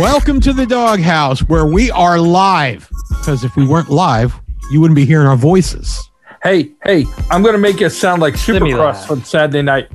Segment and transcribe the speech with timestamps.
[0.00, 2.88] Welcome to the doghouse where we are live.
[3.10, 4.32] Because if we weren't live,
[4.70, 6.08] you wouldn't be hearing our voices.
[6.42, 9.06] Hey, hey, I'm gonna make it sound like Semi Supercross live.
[9.06, 9.88] from Saturday night.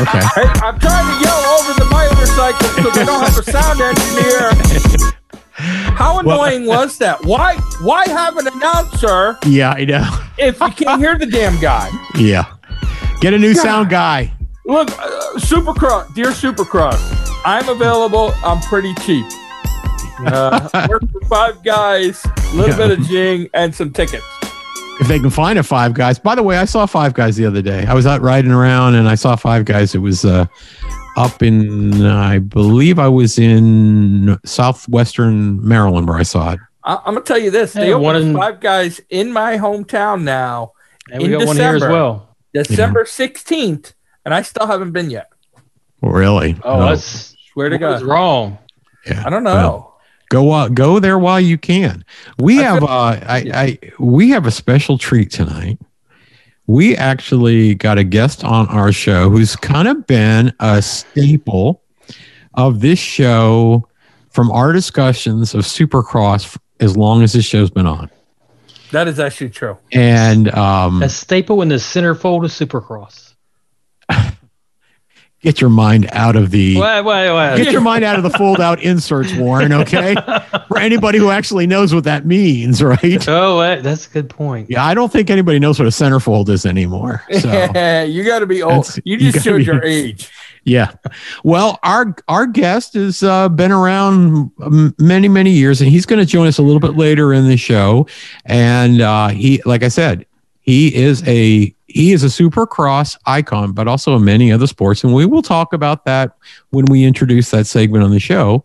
[0.00, 0.20] Okay.
[0.34, 3.80] Hey, I'm trying to yell over the motorcycle because I don't have a sound
[5.00, 5.14] engineer.
[5.94, 7.24] How Well- annoying was that?
[7.24, 10.06] Why why have an announcer Yeah, I know.
[10.38, 11.88] if you can't hear the damn guy?
[12.16, 12.44] Yeah.
[13.22, 14.30] Get a new sound guy.
[14.66, 17.00] Look, uh, Supercross, dear Supercross,
[17.46, 18.34] I'm available.
[18.44, 19.24] I'm pretty cheap.
[20.26, 22.88] Uh, work for five guys, a little Yeah.
[22.88, 24.24] bit of jing, and some tickets.
[25.00, 26.18] If they can find a Five Guys.
[26.18, 27.86] By the way, I saw Five Guys the other day.
[27.86, 29.94] I was out riding around and I saw Five Guys.
[29.94, 30.46] It was uh,
[31.16, 36.58] up in, I believe I was in southwestern Maryland where I saw it.
[36.82, 39.56] I- I'm gonna tell you this: they Hey, one opened in- five guys in my
[39.56, 40.72] hometown now,
[41.12, 41.94] And we In got one here as December.
[41.94, 42.28] well.
[42.52, 43.92] December 16th,
[44.24, 45.28] and I still haven't been yet.
[46.02, 46.56] Really?
[46.64, 46.88] Oh, No.
[46.88, 48.58] that's Swear to what was God, wrong.
[49.06, 49.22] yeah.
[49.24, 49.54] I don't know.
[49.54, 49.87] Well,
[50.28, 52.04] go uh, go there while you can.
[52.38, 55.78] We I have feel- uh, I, I we have a special treat tonight.
[56.66, 61.82] We actually got a guest on our show who's kind of been a staple
[62.54, 63.88] of this show
[64.30, 68.10] from our discussions of Supercross as long as this show's been on.
[68.92, 69.78] That is actually true.
[69.92, 73.27] And um, A staple in the centerfold of Supercross.
[75.40, 77.56] Get your mind out of the Wait, wait, wait.
[77.62, 79.72] get your mind out of the fold out inserts, Warren.
[79.72, 80.14] Okay,
[80.68, 83.28] for anybody who actually knows what that means, right?
[83.28, 84.70] Oh, wait, that's a good point.
[84.70, 87.22] Yeah, I don't think anybody knows what a centerfold is anymore.
[87.40, 87.48] So
[88.08, 88.88] you got to be old.
[89.04, 90.30] You you just gotta showed be- your age.
[90.64, 90.92] yeah,
[91.44, 96.18] well, our our guest has uh, been around um, many many years, and he's going
[96.18, 98.06] to join us a little bit later in the show.
[98.44, 100.26] And uh, he, like I said,
[100.60, 105.14] he is a he is a supercross icon, but also in many other sports, and
[105.14, 106.32] we will talk about that
[106.70, 108.64] when we introduce that segment on the show.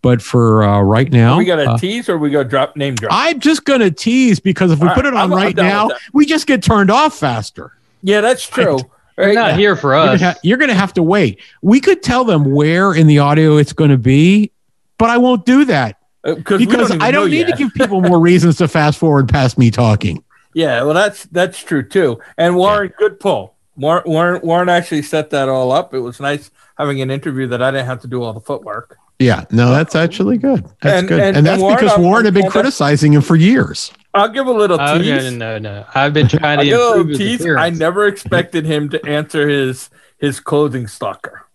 [0.00, 2.48] But for uh, right now, are we got to uh, tease or we got to
[2.48, 3.12] drop name drop.
[3.14, 5.38] I'm just going to tease because if we All put right, it on I'm- I'm
[5.38, 7.72] right now, we just get turned off faster.
[8.02, 8.78] yeah, that's true.
[9.16, 9.34] They're Right?
[9.34, 10.20] not here for You're us.
[10.20, 11.38] gonna, ha- you're gonna have to wait.
[11.60, 14.50] We could tell them where in the audio it's going to be,
[14.98, 17.50] but I won't do that Uh, Because we don't I don't need yet.
[17.50, 20.24] to give people more reasons to fast forward past me talking.
[20.54, 22.20] Yeah, well, that's that's true too.
[22.36, 23.54] And Warren, good pull.
[23.76, 25.94] Warren, Warren, Warren actually set that all up.
[25.94, 28.98] It was nice having an interview that I didn't have to do all the footwork.
[29.18, 30.64] Yeah, no, that's actually good.
[30.82, 33.20] That's And- good, and- and, that's and Warren, because I'm- Warren had been criticizing him
[33.22, 33.92] for years.
[34.14, 35.32] I'll give a little Oh, tease.
[35.32, 35.84] no, no, no.
[35.94, 37.46] I've been trying I to give a little improve his tease.
[37.56, 39.88] I never expected him to answer his
[40.18, 41.46] his clothing stalker.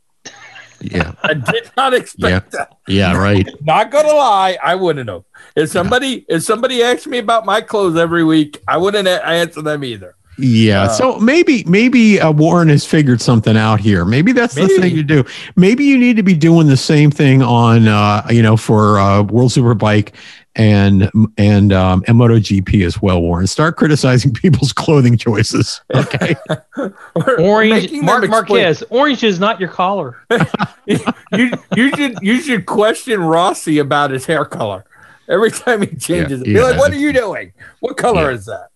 [0.80, 2.78] Yeah, I did not expect that.
[2.88, 3.48] yeah, right.
[3.62, 5.24] Not gonna lie, I wouldn't have.
[5.56, 9.84] If somebody if somebody asked me about my clothes every week, I wouldn't answer them
[9.84, 10.16] either.
[10.40, 14.06] Yeah, Uh, so maybe maybe uh, Warren has figured something out here.
[14.06, 15.26] Maybe that's the thing to do.
[15.56, 19.24] Maybe you need to be doing the same thing on uh, you know for uh,
[19.24, 20.14] World Superbike
[20.57, 23.22] and and um, and MotoGP as well.
[23.22, 25.81] Warren, start criticizing people's clothing choices.
[25.94, 26.35] Okay,
[27.40, 28.84] Orange, making Marc Marquez.
[28.90, 30.17] Orange is not your collar.
[30.85, 34.84] you, you should you should question Rossi about his hair color
[35.29, 36.46] every time he changes it.
[36.46, 36.63] Be yeah.
[36.63, 37.53] like, what are you doing?
[37.79, 38.38] What color Yeah.
[38.38, 38.69] is that?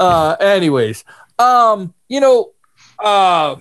[0.00, 1.04] Uh, anyways,
[1.38, 2.52] um, you know,
[3.02, 3.56] uh,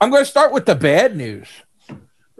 [0.00, 1.48] I'm going to start with the bad news.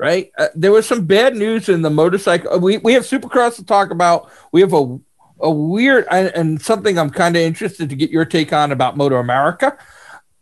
[0.00, 2.54] Right, uh, there was some bad news in the motorcycle.
[2.54, 4.30] uh, We we have Supercross to talk about.
[4.52, 4.96] We have a
[5.40, 8.96] a weird and, and something I'm kind of interested to get your take on about
[8.96, 9.76] MotoAmerica.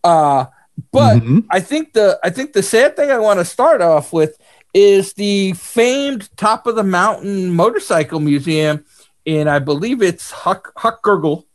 [0.05, 0.45] Uh,
[0.93, 1.47] but Mhm.
[1.51, 4.37] I think the I think the sad thing I want to start off with
[4.75, 8.85] is the famed top of the mountain motorcycle museum
[9.27, 11.47] and I believe it's Huck Huck Gurgle.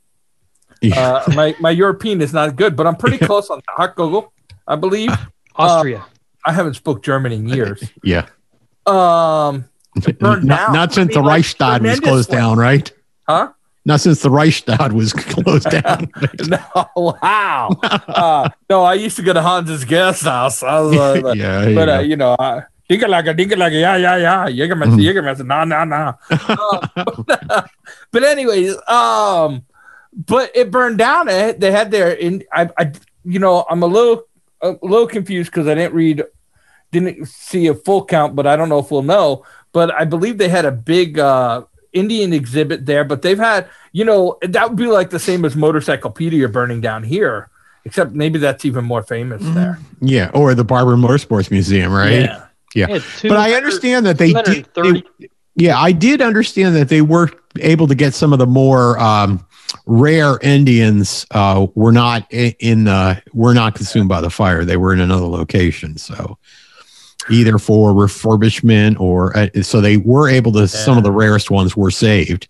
[0.81, 0.99] Yeah.
[1.27, 4.33] Uh, my my European is not good, but I'm pretty close on Huck Gurgle.
[4.67, 5.11] I believe
[5.55, 6.03] Austria.
[6.45, 7.83] I haven't spoke German in years.
[8.03, 8.27] yeah.
[8.85, 9.65] Um,
[10.21, 12.35] Not, not since I mean, the like, Reichstag was closed tremendously.
[12.37, 12.91] down, right?
[13.27, 13.51] huh?
[13.83, 16.11] Not since the Reichstag was closed down.
[16.47, 16.59] No,
[16.95, 17.69] wow.
[17.83, 20.61] uh, no, I used to go to Hans's guest house.
[20.63, 23.55] I was uh, like, yeah, but you uh, you know, uh, dinka like a dinka
[23.55, 25.05] like a yeah yeah yeah Jägermeister Mhm.
[25.05, 26.13] Jägermeister nah nah nah.
[26.29, 27.61] Uh,
[28.11, 29.63] but anyways, um,
[30.13, 31.27] but it burned down.
[31.27, 32.43] It they had their in.
[32.53, 32.91] I, I
[33.23, 34.23] you know I'm a little
[34.61, 36.23] a little confused because I didn't read,
[36.91, 39.45] didn't see a full count, but I don't know if we'll know.
[39.73, 41.63] But I believe they had a big uh
[41.93, 43.03] Indian exhibit there.
[43.03, 47.03] But they've had you know that would be like the same as Motorcyclepedia burning down
[47.03, 47.49] here.
[47.83, 49.79] Except maybe that's even more famous there.
[50.01, 52.11] yeah, or the Barber Motorsports Museum, right?
[52.11, 52.45] Yeah.
[52.75, 52.87] yeah.
[52.87, 54.67] Yeah, But I understand that they did.
[54.75, 55.03] they-
[55.55, 57.29] yeah, I did understand that they were
[57.59, 59.45] able to get some of the more um,
[59.85, 61.25] rare Indians.
[61.31, 64.65] Uh, were not in the were not consumed by the fire.
[64.65, 65.97] They were in another location.
[65.97, 66.37] So,
[67.29, 70.67] either for refurbishment or uh, so they were able to.
[70.67, 72.47] Some of the rarest ones were saved,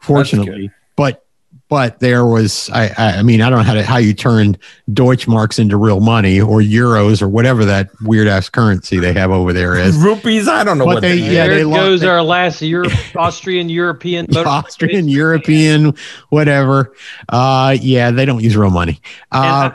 [0.00, 0.70] fortunately.
[0.96, 1.23] But
[1.68, 4.56] but there was I, I I mean I don't know how to how you turn
[4.90, 9.52] Deutschmarks into real money or euros or whatever that weird ass currency they have over
[9.52, 9.96] there is.
[9.96, 12.60] Rupees, I don't know But what they- they, Yeah, there they goes they- our last
[12.62, 15.94] Europe, Austrian European Austrian, European,
[16.28, 16.94] whatever.
[17.28, 19.00] Uh, yeah, they don't use real money.
[19.32, 19.70] And, Uh,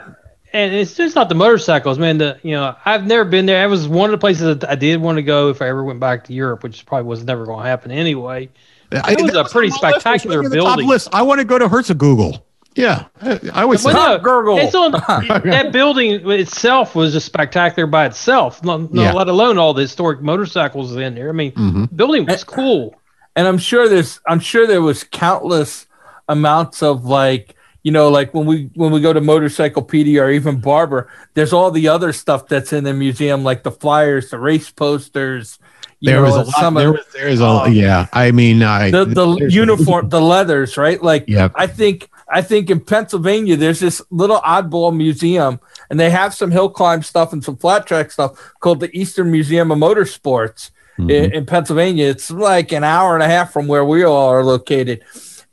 [0.52, 2.18] and it's just not the motorcycles, man.
[2.18, 3.60] The you know I've never been there.
[3.62, 5.84] That was one of the places that I did want to go if I ever
[5.84, 8.48] went back to Europe, which probably was never going to happen anyway.
[8.92, 9.94] I- It was that a pretty on my list.
[9.94, 10.88] It was spectacular right near the top building.
[10.88, 11.08] List.
[11.12, 12.42] I want to go to Herzogugel.
[12.76, 14.58] Yeah, I, I always Well, say no, Gurgle.
[14.58, 14.92] It's on
[15.44, 18.62] that building itself was just spectacular by itself.
[18.64, 19.12] No, no, Yeah.
[19.12, 21.28] let alone all the historic motorcycles in there.
[21.28, 21.88] I mean, Mhm.
[21.90, 22.94] the building was cool.
[23.36, 25.86] and I'm sure there's I'm sure there was countless
[26.28, 30.60] amounts of like you know like when we when we go to motorcyclepedia or even
[30.60, 34.70] barber there's all the other stuff that's in the museum like the flyers the race
[34.70, 35.66] posters you
[36.02, 36.74] there know, was a lot.
[36.74, 37.66] There of was there is a Oh.
[37.66, 38.06] yeah.
[38.12, 42.70] I mean, I the, the uniform the leathers right like Yeah, I think I think
[42.70, 45.60] in Pennsylvania there's this little oddball museum
[45.90, 49.30] and they have some hill climb stuff and some flat track stuff called the Eastern
[49.30, 51.10] Museum of Motorsports Mhm.
[51.10, 52.06] in, in Pennsylvania.
[52.08, 55.02] It's like an hour and a half from where we all are located.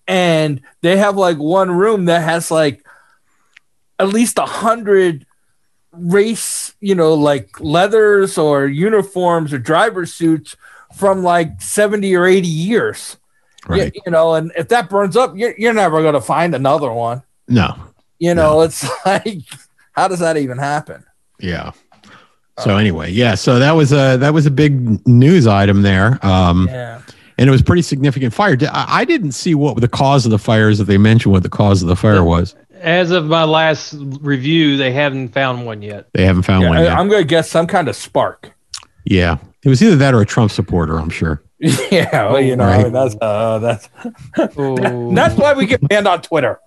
[0.07, 2.83] And they have like one room that has like
[3.99, 5.25] at least a hundred
[5.99, 10.55] race, you know, like leathers or uniforms or driver suits
[10.95, 13.17] from like 70 or 80 years.
[13.67, 13.93] right.
[13.95, 16.91] You, you know, and if that burns up, you're, you're never going to find another
[16.91, 17.21] one.
[17.47, 17.75] No,
[18.19, 19.39] You know, it's like,
[19.93, 21.03] how does that even happen?
[21.39, 21.71] yeah.
[22.59, 23.35] So anyway, yeah.
[23.35, 26.17] So that was a that was a big news item there.
[26.25, 27.01] Um, Yeah.
[27.37, 28.57] and it was pretty significant fire.
[28.71, 31.33] I I didn't see what the cause of the fires that they mentioned.
[31.33, 32.55] What the cause of the fire was?
[32.81, 36.07] As of my last review, they haven't found one yet.
[36.13, 36.91] They haven't found Yeah, one Yet.
[36.97, 38.53] I'm going to guess some kind of spark.
[39.05, 40.97] yeah, it was either that or a Trump supporter.
[40.99, 41.43] I'm sure.
[41.59, 42.31] yeah.
[42.31, 42.91] Well, you know, Right.
[42.93, 43.89] that's, uh, that's,
[44.57, 45.11] Oh.
[45.15, 46.59] that's why we get banned on Twitter.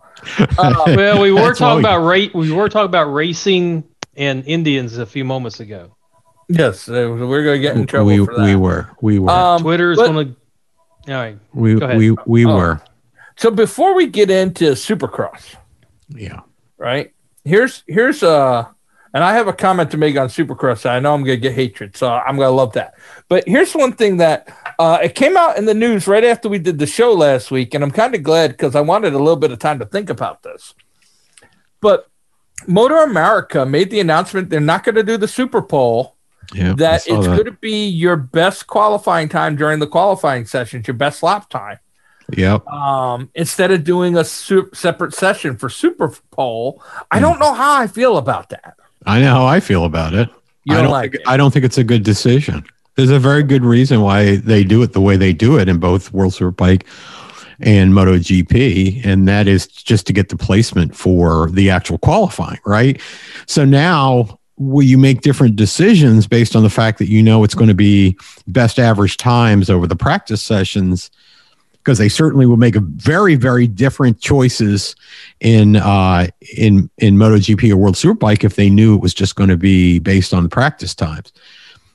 [0.59, 3.85] Uh, well, we were talking why about ra- we were talking about racing
[4.17, 5.97] and Indians a few moments ago.
[6.49, 8.43] yes, uh, we're going to get in trouble we for that.
[8.45, 10.35] we were we were Um, Twitter's but- going
[11.07, 11.15] to.
[11.15, 11.39] All right.
[11.55, 11.97] we go ahead.
[11.97, 12.55] we we Oh.
[12.57, 12.81] were
[13.37, 15.55] so before we get into Supercross,
[16.11, 16.41] yeah.
[16.79, 17.13] right?
[17.45, 18.67] Here's here's uh
[19.13, 20.89] and I have a comment to make on Supercross.
[20.89, 22.95] I know I'm gonna get hatred, so I'm gonna love that.
[23.29, 24.49] But here's one thing that
[24.79, 27.75] uh, it came out in the news right after we did the show last week,
[27.75, 30.11] and I'm kind of glad because I wanted a little bit of time to think
[30.11, 30.75] about this.
[31.81, 32.09] But
[32.69, 36.13] MotoAmerica made the announcement they're not going to do the Superpole.
[36.55, 40.95] Yeah, That it's going to be your best qualifying time during the qualifying sessions, your
[40.95, 41.79] best lap time
[42.37, 42.67] Yep.
[42.69, 46.83] um, instead of doing a separate session for Super Bowl.
[47.11, 48.77] I don't know how I feel about that.
[49.07, 50.29] I know how I feel about it.
[50.65, 51.29] You I don't don't like think, it.
[51.29, 52.65] I don't think it's a good decision.
[52.97, 55.79] There's a very good reason why they do it the way they do it in
[55.79, 56.85] both World Superbike
[57.61, 63.01] and MotoGP, and that is just to get the placement for the actual qualifying, right?
[63.47, 67.55] So now will you make different decisions based on the fact that you know it's
[67.55, 71.11] going to be best average times over the practice sessions?
[71.83, 74.95] Because they certainly will make a very, very different choices
[75.41, 79.49] in uh, in in MotoGP or World Superbike if they knew it was just going
[79.49, 81.33] to be based on practice times.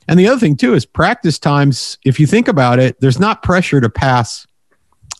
[0.08, 1.98] And the other thing too is practice times.
[2.04, 4.46] If you think about it, there's not pressure to pass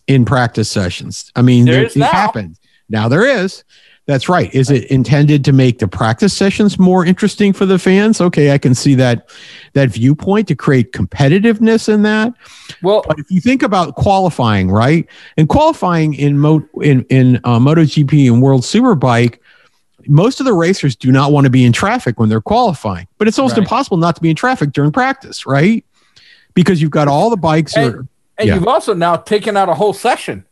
[0.09, 1.31] in practice sessions.
[1.37, 2.07] I mean, There it now.
[2.09, 2.59] happens
[2.89, 3.09] now.
[3.09, 3.63] There is.
[4.07, 4.55] That's right.
[4.55, 8.21] Is it intended to make the practice sessions more interesting for the fans?
[8.21, 9.29] Okay, I can see that
[9.73, 12.33] that viewpoint to create competitiveness in that.
[12.83, 17.59] Well, But if you think about qualifying, right, and qualifying in Mo in in uh,
[17.59, 19.39] MotoGP and World Superbike,
[20.07, 23.09] most of the racers do not want to be in traffic when they're qualifying.
[23.19, 23.65] But it's almost Right.
[23.65, 25.85] impossible not to be in traffic during practice, right?
[26.55, 27.77] Because you've got all the bikes.
[27.77, 28.07] And-
[28.39, 28.55] and yeah.
[28.55, 30.45] you've also now taken out a whole session.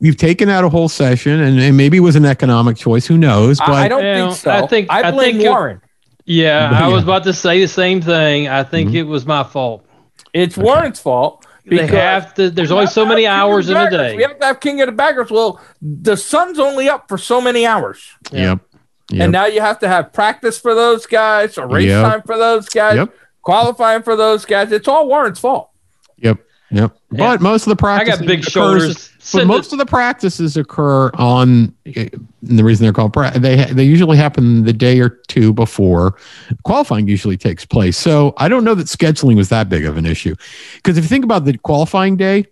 [0.00, 3.06] You've taken out a whole session, and, and maybe it was an economic choice.
[3.06, 3.58] Who knows?
[3.58, 4.50] But I, I don't Yeah, think so.
[4.50, 5.80] I think- I I blame think it- Warren.
[6.26, 6.86] Yeah, Yeah.
[6.86, 8.48] I was about to say the same thing.
[8.48, 8.94] I think Mhm.
[8.96, 9.84] it was my fault.
[10.32, 11.44] It's Warren's fault.
[11.66, 12.50] They because have to.
[12.50, 14.16] There's we only so many have King of hours in a day.
[14.16, 15.30] We have to have King of the Baggers.
[15.30, 18.02] Well, the sun's only up for so many hours.
[18.32, 18.60] yep,
[19.10, 22.02] yep, And now you have to have practice for those guys, or race Yep.
[22.10, 23.14] time for those guys, Yep.
[23.42, 24.72] qualifying for those guys.
[24.72, 25.70] It's all Warren's fault.
[26.18, 26.38] yep,
[26.74, 26.96] yep.
[27.10, 29.10] But most of the practices I got big shoulders.
[29.32, 33.84] But most of the practices occur on and the reason they're called pra- they they
[33.84, 36.16] usually happen the day or two before
[36.64, 37.96] qualifying usually takes place.
[37.96, 40.34] So I don't know that scheduling was that big of an issue
[40.76, 42.46] because if you think about the qualifying day,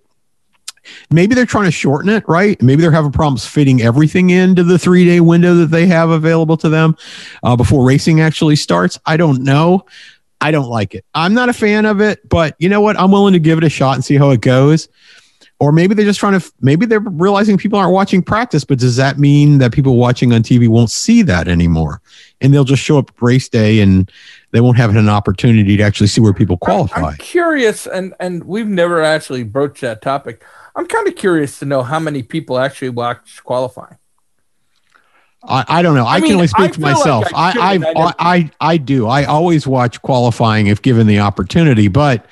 [1.11, 2.61] maybe they're trying to shorten it, right?
[2.62, 6.57] Maybe they're having problems fitting everything into the three day window that they have available
[6.59, 6.97] to them
[7.43, 8.99] uh, before racing actually starts.
[9.07, 9.85] I don't know.
[10.42, 11.04] I don't like it.
[11.14, 12.99] I'm not a fan of it, but you know what?
[12.99, 14.88] I'm willing to give it a shot and see how it goes.
[15.61, 18.96] Or maybe they're just trying to, maybe they're realizing people aren't watching practice, but does
[18.96, 22.02] that mean that people watching on TV won't see that anymore?
[22.40, 24.11] And they'll just show up race day and
[24.50, 27.00] they won't have an opportunity to actually see where people qualify.
[27.00, 30.44] I'm curious, and and we've never actually broached that topic.
[30.76, 33.96] I'm kind of curious to know how many people actually watch qualifying.
[35.44, 36.06] I, I don't know.
[36.06, 37.25] I, I can mean, only I speak for feel like myself.
[37.34, 39.06] I I should, I, I I, never- I I do.
[39.08, 42.26] I always watch qualifying if given the opportunity, but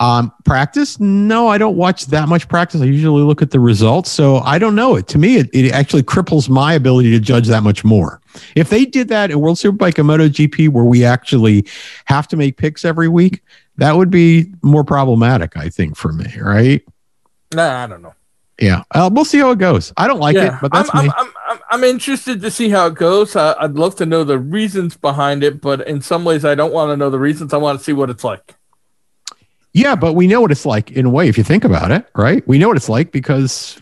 [0.00, 2.80] um, practice, no, I don't watch that much practice.
[2.80, 5.08] I usually look at the results, so I don't know it.
[5.08, 8.20] To me, it, it actually cripples my ability to judge that much more.
[8.54, 11.66] If they did that in World Superbike and MotoGP, where we actually
[12.04, 13.42] have to make picks every week,
[13.78, 16.26] that would be more problematic, I think, for me.
[16.40, 16.84] Right?
[17.52, 18.14] Nah, I don't know.
[18.60, 19.92] Yeah, uh, we'll see how it goes.
[19.96, 21.12] I don't like it, but that's I'm, me.
[21.16, 23.34] I'm, I'm, I'm, I'm interested to see how it goes.
[23.36, 26.90] I'd love to know the reasons behind it, but in some ways, I don't want
[26.90, 27.52] to know the reasons.
[27.54, 28.54] I want to see what it's like.
[29.74, 32.06] Yeah, but we know what it's like in a way if you think about it,
[32.16, 32.46] right?
[32.48, 33.78] We know what it's like because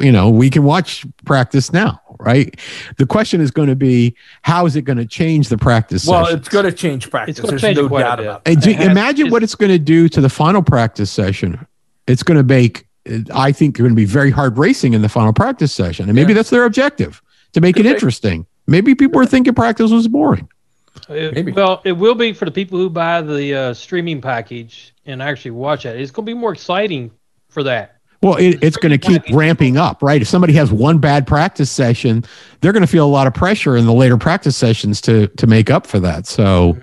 [0.00, 2.58] you know, we can watch practice now, right?
[2.98, 6.24] The question is going to be how is it going to change the practice Well,
[6.26, 6.40] sessions?
[6.40, 7.38] it's going to change practice.
[7.38, 8.52] It's There's change no doubt about it.
[8.52, 11.10] And do- It has- imagine it's- what it's going to do to the final practice
[11.10, 11.64] session.
[12.08, 12.86] It's going to make
[13.34, 16.06] I think you're going to be very hard racing in the final practice session.
[16.08, 16.36] And maybe Yeah.
[16.38, 17.22] that's their objective
[17.52, 17.94] to make Could it be.
[17.94, 18.46] interesting.
[18.66, 20.48] Maybe people are thinking practice was boring.
[21.08, 21.52] It- Maybe.
[21.52, 25.52] Well, it will be for the people who buy the uh, streaming package and actually
[25.52, 25.98] watch it.
[26.00, 27.10] It's going to be more exciting
[27.48, 27.94] for that.
[28.20, 30.20] Well, it, it's going to keep ramping up, right?
[30.20, 32.24] If somebody has one bad practice session,
[32.60, 35.46] they're going to feel a lot of pressure in the later practice sessions to to
[35.46, 36.26] make up for that.
[36.26, 36.76] So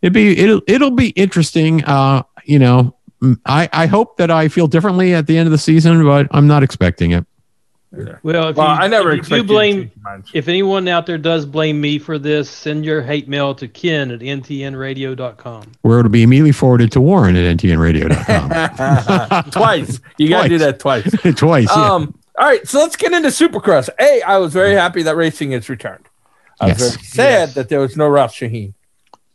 [0.00, 1.84] it'd be it'll it'll be interesting.
[1.84, 2.96] Uh, you know,
[3.46, 6.46] I I hope that I feel differently at the end of the season, but I'm
[6.46, 7.26] not expecting it.
[8.22, 9.74] Well, if Well, you, I never if you expected do you to blame.
[9.74, 10.30] change your minds.
[10.32, 14.12] If anyone out there does blame me for this, send your hate mail to Ken
[14.12, 15.72] at ntnradio.com.
[15.82, 19.44] Where it'll be immediately forwarded to Warren at ntnradio.com.
[19.50, 20.00] twice.
[20.18, 21.10] You got to do that twice.
[21.36, 21.68] Twice.
[21.74, 21.92] yeah.
[21.94, 23.88] Um, all right, so let's get into Supercross.
[23.98, 26.06] A, I was very happy that racing has returned.
[26.60, 26.90] I was Yes.
[26.94, 27.54] very sad Yes.
[27.54, 28.74] that there was no Ralph Sheheen.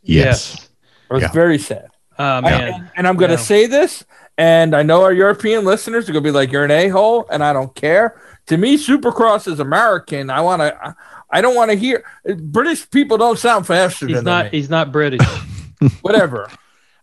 [0.02, 0.68] yes.
[1.10, 1.32] I was Yeah.
[1.32, 1.88] very sad.
[2.18, 2.72] Uh, I- man.
[2.74, 3.42] and, and I'm going to Yeah.
[3.42, 4.04] say this,
[4.38, 7.26] and I know our European listeners are going to be like, "You're an a hole,"
[7.30, 8.20] and I don't care.
[8.46, 10.30] To me, Supercross is American.
[10.30, 10.96] I want to.
[11.30, 12.04] I don't want to hear
[12.38, 14.44] British people don't sound faster he's than not.
[14.46, 14.50] me.
[14.52, 15.20] He's not British.
[16.02, 16.48] Whatever,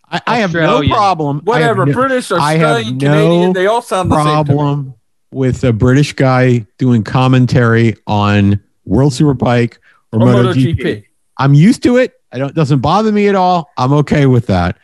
[0.09, 0.91] I, I have no Australian.
[0.95, 1.37] problem.
[1.37, 1.85] I have whatever.
[1.85, 4.45] no- British, I have Australian, no Canadian, they all sound the same.
[4.45, 4.93] problem
[5.31, 9.77] with a British guy doing commentary on World Superbike
[10.11, 10.77] or, Or MotoGP.
[10.79, 11.03] MotoGP.
[11.37, 12.13] I'm used to it.
[12.31, 13.69] I don't it doesn't bother me at all.
[13.77, 14.77] I'm okay with that.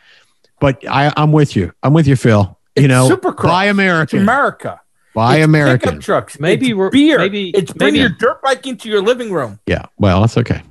[0.60, 1.72] But I, I'm with you.
[1.82, 2.56] I'm with you, Phil.
[2.76, 3.42] You know, Supercross.
[3.42, 4.80] buy It's America.
[5.14, 5.90] buy It's American.
[5.90, 6.38] Pickup trucks.
[6.38, 7.18] Maybe it's we're- beer.
[7.18, 9.58] maybe- it's bring maybe- your dirt bike into your living room.
[9.66, 9.86] Yeah.
[9.98, 10.62] Well, that's okay.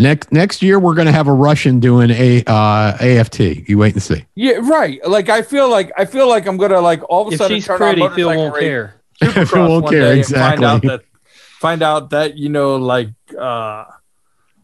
[0.00, 3.40] Next next year we're gonna have a Russian doing a uh, AFT.
[3.68, 4.24] You wait and see.
[4.36, 5.00] Yeah, right.
[5.08, 7.56] Like I feel like I feel like I'm gonna like all of a if sudden
[7.56, 8.94] she's turn pretty, on Phil motorcycle won't care.
[9.22, 10.64] Supercross Phil won't one care, day and exactly.
[10.64, 11.02] Find out that
[11.60, 13.84] find out that you know like uh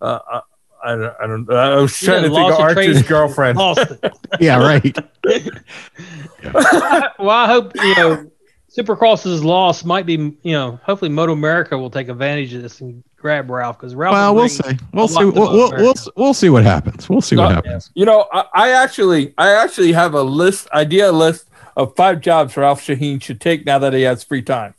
[0.01, 0.41] uh.
[0.85, 1.51] I don't, I don't.
[1.53, 3.09] I was trying to think of Archer's train.
[3.09, 3.59] girlfriend.
[3.59, 4.19] Lost it.
[4.41, 4.97] Yeah, right.
[7.19, 8.31] well, I hope you know
[8.77, 13.49] Supercross's loss might be you know hopefully MotoAmerica will take advantage of this and grab
[13.49, 14.13] Ralph because Ralph.
[14.13, 14.77] well, we'll see.
[14.93, 15.25] We'll see.
[15.25, 17.09] We'll, we'll, we'll, we'll see what happens.
[17.09, 17.91] We'll see what happens.
[17.95, 22.55] You know, I, I actually, I actually have a list, idea list of five jobs
[22.57, 24.75] Ralph Sheheen should take now that he has free time.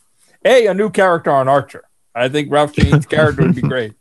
[0.45, 1.85] A, a new character on Archer.
[2.13, 3.93] I think Ralph Sheheen's character would be great.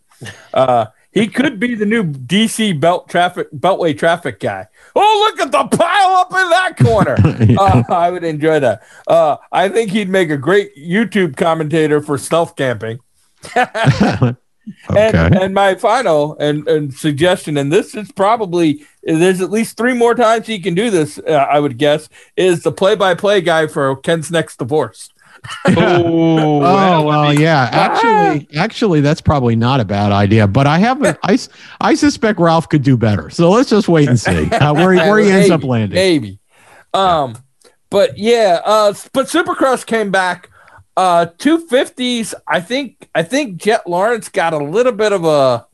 [0.52, 4.66] Uh, he could be the new DC belt traffic, beltway traffic guy.
[4.96, 7.16] Oh, look at the pile up in that corner.
[7.58, 8.82] uh, I would enjoy that.
[9.06, 12.98] Uh, I think he'd make a great YouTube commentator for stealth camping.
[13.56, 14.34] okay.
[14.88, 19.94] And, and my final and, and suggestion, and this is probably there's at least three
[19.94, 21.18] more times he can do this.
[21.18, 25.10] Uh, I would guess is the play-by-play guy for Ken's next divorce.
[25.66, 27.68] Oh, Oh well, yeah.
[27.72, 30.46] Actually, actually, that's probably not a bad idea.
[30.46, 31.18] But I haven't.
[31.22, 31.38] I,
[31.80, 33.30] I suspect Ralph could do better.
[33.30, 35.94] So let's just wait and see uh, where he, where he ends up landing.
[35.96, 36.38] Maybe.
[36.92, 37.36] Um,
[37.90, 40.50] but yeah, uh, but Supercross came back.
[40.96, 42.34] Uh, two fifties.
[42.46, 43.08] I think.
[43.14, 45.66] I think Jett Lawrence got a little bit of a,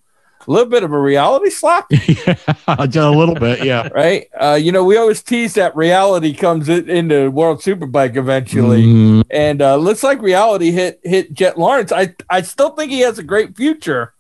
[0.47, 1.87] little bit of a reality slap.
[1.91, 2.35] yeah,
[2.67, 3.65] just a little bit.
[3.65, 3.89] Yeah.
[3.95, 4.27] right?
[4.39, 9.25] Uh, you know, we always tease that reality comes in, into World Superbike eventually, Mm,
[9.31, 11.93] and uh, looks like reality hit hit Jett Lawrence.
[11.93, 14.15] I I still think he has a great future.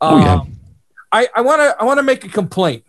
[0.00, 0.34] Oh, yeah.
[0.34, 0.56] Um,
[1.12, 2.84] I I want to I want to make a complaint,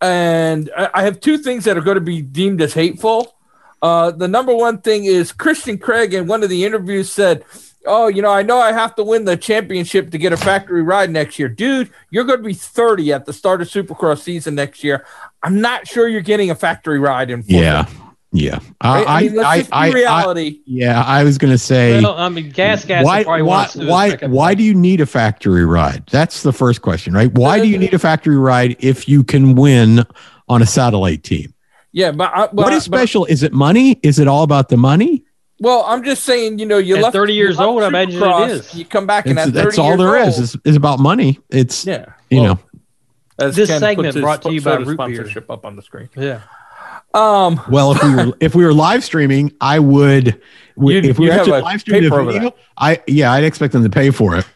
[0.00, 3.36] and I, I have two things that are going to be deemed as hateful.
[3.82, 7.44] Uh, the number one thing is Christian Craig in one of the interviews said,
[7.86, 10.82] oh, you know, I know I have to win the championship to get a factory
[10.82, 11.48] ride next year.
[11.48, 15.04] Dude, you're going to be 30 at the start of Supercross season next year.
[15.42, 17.42] I'm not sure you're getting a factory ride in.
[17.46, 17.88] Yeah.
[18.32, 18.60] Yeah.
[18.80, 20.60] I, I, mean, let's I, just be I, I, reality.
[20.64, 23.04] yeah, I was going to say, Well, I mean, gas gas.
[23.04, 26.04] why, why, do why, why do you need a factory ride?
[26.10, 27.32] That's the first question, right?
[27.32, 30.04] Why do you need a factory ride if you can win
[30.48, 31.54] on a satellite team?
[31.92, 33.24] yeah, but, I, but what is but- special?
[33.24, 33.98] Is it money?
[34.02, 35.24] Is it all about the money?
[35.60, 38.16] Well, I'm just saying, you know, you At left 30 years left old, I imagine
[38.20, 38.74] it Supercross, is.
[38.74, 40.34] You come back and It's, at 30 that's all years there is.
[40.36, 41.38] old- Is, is about money.
[41.50, 42.06] It's yeah.
[42.30, 42.60] you Well, know.
[43.46, 45.14] As This Ken segment puts brought to you by soda Root Beer.
[45.14, 46.08] sponsorship up on the screen.
[46.16, 46.40] Yeah.
[47.14, 50.40] Um, Well, if we were if we were live streaming, I would.
[50.76, 53.32] we- You'd- if we were have actually a live streaming the paper video, I yeah,
[53.32, 54.46] I'd expect them to pay for it.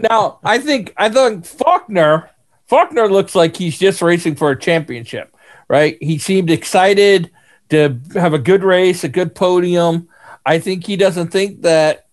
[0.00, 2.30] now I think I think Faulkner
[2.66, 5.36] Faulkner looks like he's just racing for a championship,
[5.68, 5.96] right?
[6.00, 7.30] He seemed excited
[7.72, 10.08] to have a good race, a good podium.
[10.46, 12.06] I think he doesn't think that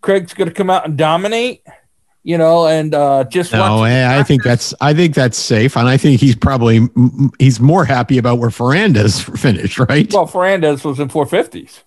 [0.00, 1.62] Craig's going to come out and dominate,
[2.22, 5.88] you know, and uh, just No, eh, I think that's I think that's safe, and
[5.88, 6.88] I think he's probably
[7.38, 10.12] he's more happy about where Ferranda's finished, right?
[10.12, 11.82] well, Fernandez was in 450s.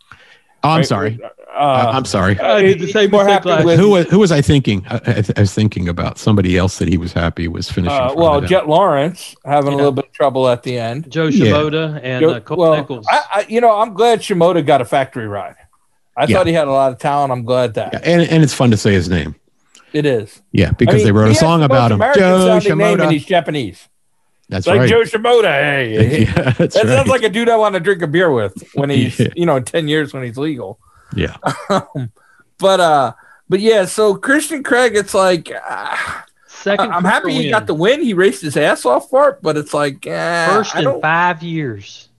[0.64, 0.86] oh, I'm right?
[0.86, 1.20] sorry,
[1.58, 2.40] Uh, I'm sorry.
[2.40, 4.86] I did the he's same more happy with- who was who was I thinking?
[4.90, 7.98] I, I, I was thinking about somebody else that he was happy was finishing.
[7.98, 8.50] uh, well, of him.
[8.50, 9.76] Jett Lawrence having a Yeah.
[9.78, 11.12] little bit of trouble at the end.
[11.12, 12.00] Joe Yeah.
[12.04, 13.06] And Joe- uh, Cole well, Nichols.
[13.10, 15.56] I, I, you know, I'm glad Shimoda got a factory ride.
[16.16, 16.38] I Yeah.
[16.38, 17.32] thought he had a lot of talent.
[17.32, 19.36] I'm glad that Yeah, and and it's fun to say his name.
[19.94, 20.42] it is.
[20.52, 21.96] Yeah, because I mean, they wrote a song about him.
[22.02, 23.88] American Joe sounding name, and he's Japanese.
[24.50, 24.90] That's It's like right.
[24.90, 25.44] Jo Shimoda.
[25.52, 26.72] Hey, yeah, that right.
[26.74, 29.28] sounds like a dude I want to drink a beer with when he's, Yeah.
[29.36, 30.80] you know, in ten years when he's legal.
[31.18, 31.38] Yeah.
[32.60, 33.14] But uh,
[33.50, 33.86] but yeah.
[33.86, 35.96] So Christian Craig, it's like uh,
[36.48, 36.92] Second.
[36.92, 37.50] I'm happy he win.
[37.52, 38.02] got the win.
[38.02, 41.02] He raced his ass off for it, but it's like uh, first I in don't-
[41.02, 42.10] five years.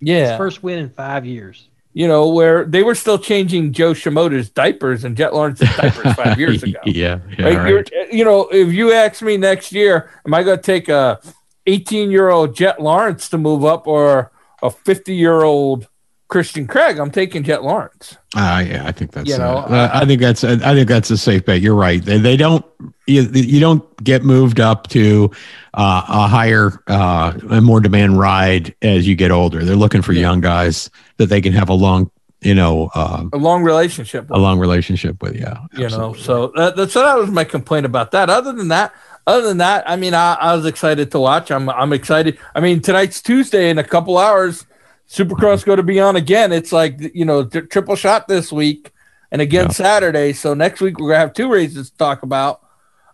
[0.00, 1.68] His yeah, first win in five years.
[1.94, 6.38] you know, where they were still changing Jo Shimoda's diapers and Jett Lawrence's diapers five
[6.44, 6.78] years ago.
[6.84, 7.44] yeah, yeah.
[7.46, 7.68] Like, right.
[7.70, 11.18] you're- you know, if you ask me next year, am I going to take a
[11.66, 14.30] 18 year old Jett Lawrence to move up or
[14.62, 15.88] a 50 year old
[16.28, 16.98] Christian Craig?
[16.98, 18.16] I'm taking Jett Lawrence.
[18.34, 19.28] Ah, yeah, I think that's.
[19.28, 20.42] You know, uh, I think that's.
[20.44, 21.60] I think that's a safe bet.
[21.60, 22.04] You're right.
[22.04, 22.64] They, they don't.
[23.06, 25.30] You, you don't get moved up to
[25.74, 29.64] uh, a higher, uh, a more demand ride as you get older.
[29.64, 30.22] They're looking for Yeah.
[30.22, 32.10] young guys that they can have a long,
[32.40, 34.28] you know, uh, A long relationship.
[34.30, 35.36] a long relationship with.
[35.36, 38.28] Yeah, you know, so that, that's so that was my complaint about that.
[38.28, 38.92] Other than that,
[39.28, 41.52] other than that, I mean, I, I was excited to watch.
[41.52, 42.36] I'm I'm excited.
[42.56, 44.66] I mean, tonight's Tuesday in a couple hours.
[45.08, 46.52] Supercross go to be on again.
[46.52, 48.90] It's like you know, t- triple shot this week,
[49.30, 49.72] and again Yeah.
[49.72, 50.32] Saturday.
[50.32, 52.60] So next week we're gonna have two races to talk about.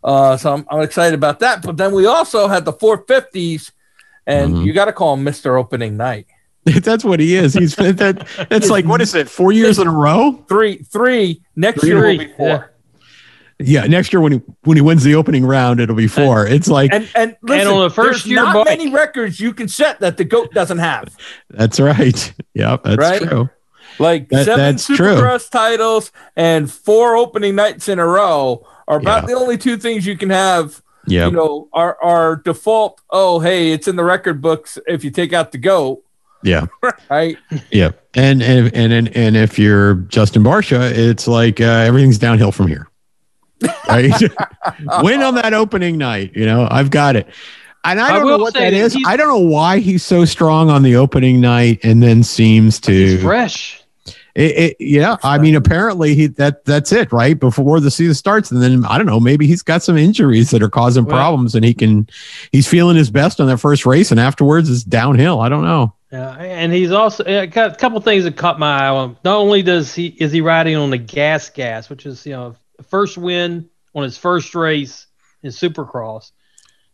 [0.03, 1.63] Uh, so I'm, I'm excited about that.
[1.63, 3.71] But then we also had the 450s,
[4.27, 4.65] and Mhm.
[4.65, 6.27] you got to call him Mister Opening Night.
[6.65, 7.55] that's what he is.
[7.55, 8.27] He's that.
[8.49, 9.29] That's like what is it?
[9.29, 10.45] Four years in a row.
[10.49, 11.43] Three, three.
[11.57, 11.91] Next Three.
[11.91, 12.49] year will be four.
[12.49, 12.65] Yeah,
[13.63, 16.47] next year when he when he wins the opening round, it'll be four.
[16.47, 19.53] It's like And and listen, on the first there's year not bike- many records you
[19.55, 21.17] can set that the goat doesn't have.
[21.51, 22.33] that's right.
[22.55, 23.23] Yeah, that's Right?
[23.23, 23.49] true.
[23.99, 24.97] Like That- seven that's true.
[24.97, 29.27] Supercross titles and four opening nights in a row are about Yeah.
[29.29, 30.83] the only two things you can have.
[31.07, 33.01] Yeah, You know, our our default.
[33.11, 36.05] Oh, hey, it's in the record books if you take out the goat,
[36.45, 36.67] yeah.
[37.11, 37.37] right?
[37.73, 42.53] Yeah, and and and and, and if you're Justin Barcia, it's like uh, everything's downhill
[42.53, 42.87] from here.
[43.89, 44.13] Right,
[45.03, 46.33] win on that opening night.
[46.35, 47.27] You know, I've got it,
[47.85, 48.97] and I I don't know what that is.
[49.07, 53.17] I don't know why he's so strong on the opening night, and then seems He's
[53.19, 53.23] to.
[53.23, 53.79] fresh.
[54.35, 57.39] It, it, yeah, I mean, apparently he that that's it, right?
[57.39, 60.63] Before the season starts, and then I don't know, maybe he's got some injuries that
[60.63, 62.09] are causing Well- problems, and he can
[62.51, 65.41] he's feeling his best on that first race, and afterwards it's downhill.
[65.41, 65.93] I don't know.
[66.11, 69.17] Yeah, and he's also uh, got a couple things that caught my eye on.
[69.25, 72.57] Not only does he is he riding on the gas gas, which is you know
[72.83, 75.07] first win on his first race
[75.43, 76.31] in Supercross,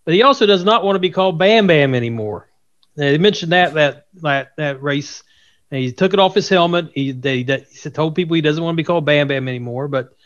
[0.05, 2.49] but he also does not want to be called Bam Bam anymore.
[2.97, 5.23] They mentioned that that that that race.
[5.71, 6.91] And he took it off his helmet.
[6.95, 9.87] He they, they, he told people he doesn't want to be called Bam Bam anymore.
[9.87, 10.17] But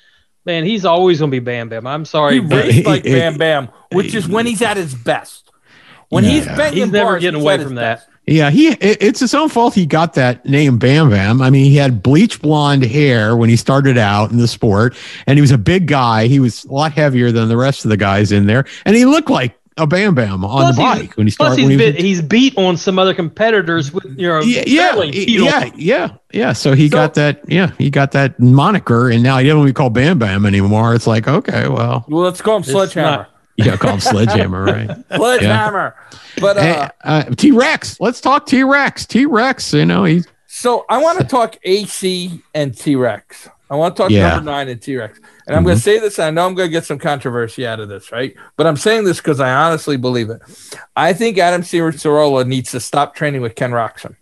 [0.47, 1.85] man, he's always going to be Bam Bam.
[1.85, 5.51] I'm sorry, He but raced like Bam Bam, which is when he's at his best.
[6.11, 6.57] When he's Yeah.
[6.57, 7.99] banging he's never bars, getting he's away from that.
[7.99, 8.09] best.
[8.27, 11.43] Yeah, he it's his own fault he got that name Bam Bam.
[11.43, 14.95] I mean, he had bleach blonde hair when he started out in the sport,
[15.27, 16.29] and he was a big guy.
[16.29, 19.05] He was a lot heavier than the rest of the guys in there, and he
[19.07, 21.57] looked like a Bam Bam on Plus the bike when he Plus, started.
[21.63, 24.63] he's, When he was, been, he's beat on some other competitors with you know yeah,
[24.69, 26.53] yeah, fairly beat on yeah, yeah, yeah.
[26.53, 27.41] So he So- got that.
[27.49, 30.95] Yeah, he got that moniker, and now he doesn't be called Bam Bam anymore.
[30.95, 33.27] It's like okay, well, Well, let's call him Sledgehammer.
[33.57, 34.91] Yeah, call him Sledgehammer, right?
[35.15, 35.95] Sledgehammer.
[36.41, 38.01] But uh, uh, T Rex.
[38.01, 39.07] Let's talk T Rex.
[39.07, 39.73] T Rex.
[39.75, 43.49] You know, he's So I want to talk AC and T Rex.
[43.71, 44.29] I want to talk Yeah.
[44.35, 45.19] number nine and T Rex.
[45.47, 46.19] And I'm going to say this.
[46.19, 48.35] And I know I'm going to get some controversy out of this, right?
[48.57, 50.41] But I'm saying this because I honestly believe it.
[50.97, 54.17] I think Adam Cianciarulo needs to stop training with Ken Roczen.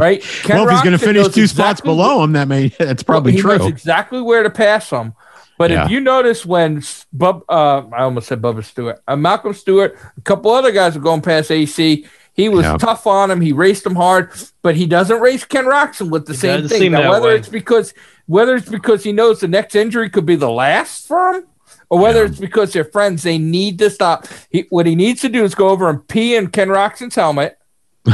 [0.00, 0.22] right?
[0.22, 3.32] Ken well, if he's going to finish two spots below him, that may that's probably
[3.32, 3.58] he true.
[3.58, 5.14] knows exactly where to pass them.
[5.62, 5.84] But Yeah.
[5.84, 9.96] if you notice when S- Bub, uh, I almost said Bubba Stewart, uh, Malcolm Stewart,
[10.18, 12.04] a couple other guys were going past AC.
[12.34, 12.78] He was Yeah.
[12.78, 13.40] tough on him.
[13.40, 14.30] He raced him hard,
[14.62, 16.90] but he doesn't race Ken Roczen with the It same thing.
[16.90, 17.36] Now, whether way.
[17.36, 17.94] it's because
[18.26, 21.44] whether it's because he knows the next injury could be the last for him,
[21.90, 22.30] or whether Yeah.
[22.30, 24.26] it's because they're friends, they need to stop.
[24.50, 27.56] He, what he needs to do is go over and pee in Ken Roczen's helmet,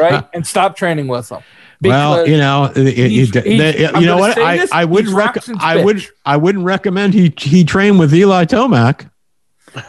[0.00, 1.38] right, and stop training with him.
[1.80, 3.58] Well, you know, it- it- he's- it- he's-
[3.92, 4.36] that- you know what?
[4.38, 8.12] I, this, I wouldn't he's rec- I would I wouldn't recommend he he train with
[8.14, 9.08] Eli Tomac.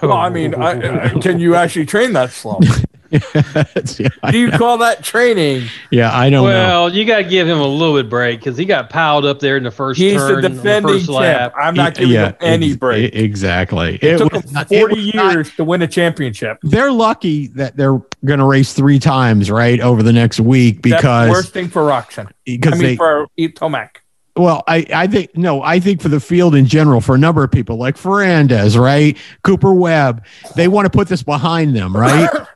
[0.01, 2.59] well, I mean, I, I- can you actually train that slow?
[3.11, 5.67] yeah, Do you call that training?
[5.91, 6.49] yeah, I don't know.
[6.49, 9.39] Well, you got to give him a little bit break because he got piled up
[9.39, 11.17] there in the first He's turn, the on the defending first champ.
[11.19, 11.53] lap.
[11.57, 13.15] I'm not giving him any ex- break.
[13.15, 13.95] Exactly.
[14.01, 16.57] It, took him 40 was not- years to win a championship.
[16.63, 20.91] they're lucky that they're going to race three times right over the next week That's
[20.91, 22.27] the because worst thing for Roczen.
[22.27, 23.97] I because mean, they for Tomac.
[24.35, 27.43] well I I think no I think for the field in general for a number
[27.43, 32.29] of people like Fernandez right Cooper Webb they want to put this behind them right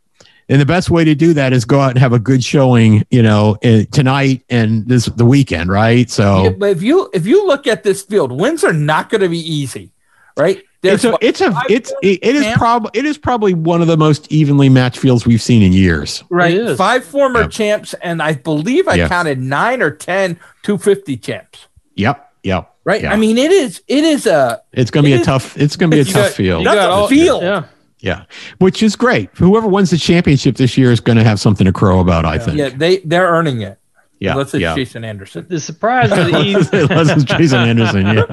[0.50, 3.06] and the best way to do that is go out and have a good showing
[3.12, 7.26] you know eh, tonight and this the weekend right so Yeah, but if you if
[7.26, 9.92] you look at this field, wins are not going to be easy,
[10.38, 10.62] right?
[10.86, 13.96] it's a it's a it's it, it is probably it is probably one of the
[13.96, 17.48] most evenly matched fields we've seen in years right five former Yeah.
[17.48, 19.08] champs, and I believe I Yeah.
[19.08, 21.68] counted nine or 10 250 champs.
[21.96, 23.02] yep yep Right?
[23.02, 23.14] Yeah.
[23.14, 25.78] I mean, it is it is a it's gonna be It a is- tough it's
[25.78, 27.42] gonna be a tough got- field You got a all, field.
[27.44, 27.64] Yeah.
[28.04, 28.26] Yeah,
[28.60, 29.30] which is great.
[29.38, 32.26] Whoever wins the championship this year is going to have something to crow about.
[32.26, 32.58] I think.
[32.58, 32.70] yeah.
[32.70, 33.80] They they're earning it.
[34.20, 34.76] yeah, Unless it's yeah.
[34.76, 35.46] Jason Anderson.
[35.50, 38.06] The surprise of the evening, Unless it's Jason Anderson.
[38.08, 38.26] Yeah,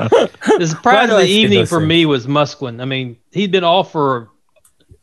[0.58, 1.88] the surprise do of the evening for things?
[1.88, 2.82] me was Musquin.
[2.82, 4.28] I mean, he'd been off for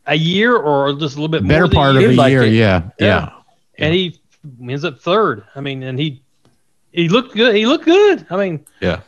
[0.06, 2.42] a year or just a little bit better more than part of a like year.
[2.42, 2.52] it.
[2.52, 3.06] Yeah, yeah,
[3.78, 3.86] Yeah.
[3.86, 4.20] and he
[4.68, 5.44] ends up third.
[5.54, 6.22] I mean, and he
[6.92, 7.54] he looked good.
[7.54, 8.26] He looked good.
[8.28, 9.00] I mean, yeah.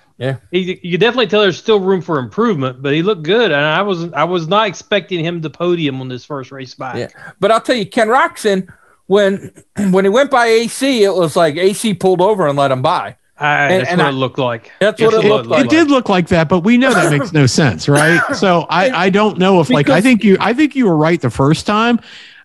[0.50, 3.60] He you could definitely tell there's still room for improvement, but he looked good, and
[3.60, 6.96] I was I was not expecting him to podium on this first race back.
[6.96, 7.08] Yeah.
[7.40, 8.68] But I'll tell you, Ken Roczen,
[9.06, 9.50] when
[9.90, 13.16] when he went by AC, it was like AC pulled over and let him by.
[13.38, 14.70] I, And- that's and what I- it looked like.
[14.80, 15.64] That's what Yes, it looked like.
[15.64, 18.20] It did look like that, but we know that makes no sense, right?
[18.36, 21.18] So I, I don't know if like I think you I think you were right
[21.20, 21.98] the first time.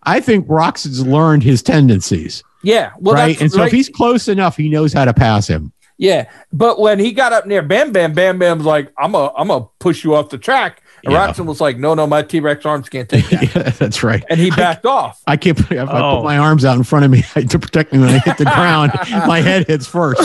[0.03, 2.91] I think Roczen's learned his tendencies, Yeah.
[2.99, 3.29] Well, right?
[3.29, 3.65] that's And so right.
[3.67, 5.73] if he's close enough, he knows how to pass him.
[5.97, 9.47] Yeah, but when he got up near Bam Bam, Bam Bam's like, "I'm a, I'm
[9.47, 11.27] gonna push you off the track." And Yeah.
[11.27, 14.21] Roczen was like, "No, no, my T Rex arms can't take that," yeah, that's right.
[14.29, 15.21] and he backed off.
[15.25, 15.57] I can't.
[15.57, 16.17] If I Oh.
[16.17, 18.43] put my arms out in front of me to protect me when I hit the
[18.55, 18.91] ground,
[19.25, 20.21] my head hits first.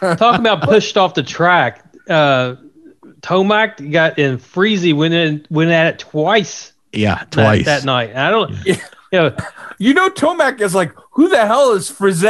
[0.00, 2.54] Talking about pushed off the track, uh,
[3.22, 7.64] Tomac got in Friese went in went at it twice, Yeah, twice.
[7.64, 8.10] that, night.
[8.10, 8.76] And I don't, Yeah.
[9.12, 9.36] you know,
[9.78, 12.22] You know, Tomac is like, "Who the hell is Friese?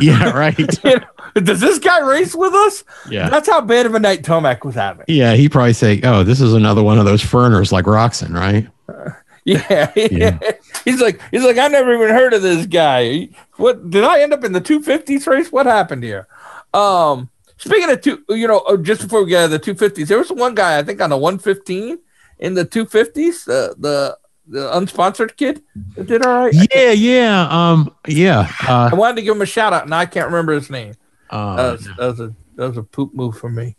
[0.00, 0.58] Yeah, right.
[0.84, 1.04] You know,
[1.42, 3.28] Does this guy race with us?" Yeah.
[3.28, 5.04] That's how bad of a night Tomac was having.
[5.08, 8.68] Yeah, he probably say, "Oh, this is another one of those furners like Roczen, right?"
[9.44, 9.90] Yeah.
[9.96, 10.38] Yeah.
[10.84, 13.28] he's like, he's like, I never even heard of this guy.
[13.56, 15.50] What did I end up in the 250s race?
[15.50, 16.28] What happened here?
[16.74, 20.18] Um, speaking of two, you know, oh, just before we get to the 250s, there
[20.18, 21.98] was one guy I think on the 115
[22.38, 25.62] in the 250s, the the the unsponsored kid
[25.94, 26.54] that did all right.
[26.74, 28.50] Yeah, yeah, um, yeah.
[28.66, 30.94] Uh, I wanted to give him a shout out, and I can't remember his name.
[31.30, 33.76] That uh, was, that was a that was a poop move for me.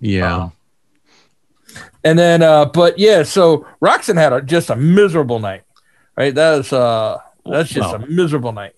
[0.00, 0.48] yeah,
[2.04, 5.62] And then, uh, but yeah, so Roczen had a, just a miserable night,
[6.16, 6.34] right?
[6.34, 8.02] That was uh, that's just Well.
[8.02, 8.74] a miserable night.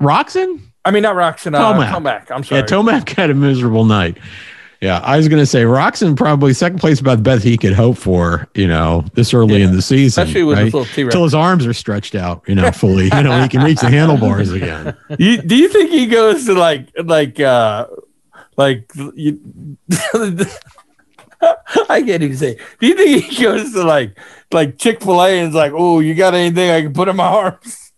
[0.00, 0.60] Roczen.
[0.84, 1.90] I mean, not Roczen, uh, Tomac.
[1.90, 2.30] Tomac.
[2.30, 2.60] I'm sorry.
[2.60, 4.18] Yeah, Tomac had a miserable night.
[4.84, 7.96] Yeah, I was gonna say Roczen probably second place about the best he could hope
[7.96, 8.46] for.
[8.54, 9.68] You know, this early Yeah.
[9.68, 10.66] in the season, Especially with right?
[10.66, 11.14] his little T-Rex.
[11.14, 13.04] Till his arms are stretched out, you know, fully.
[13.04, 14.94] you know, he can reach the handlebars again.
[15.18, 17.86] you, do you think he goes to like like uh
[18.58, 19.40] like you
[21.88, 22.58] I can't even say.
[22.78, 24.18] Do you think he goes to like
[24.52, 27.16] like Chick Fil A and is like, "Oh, you got anything I can put in
[27.16, 27.92] my arms?"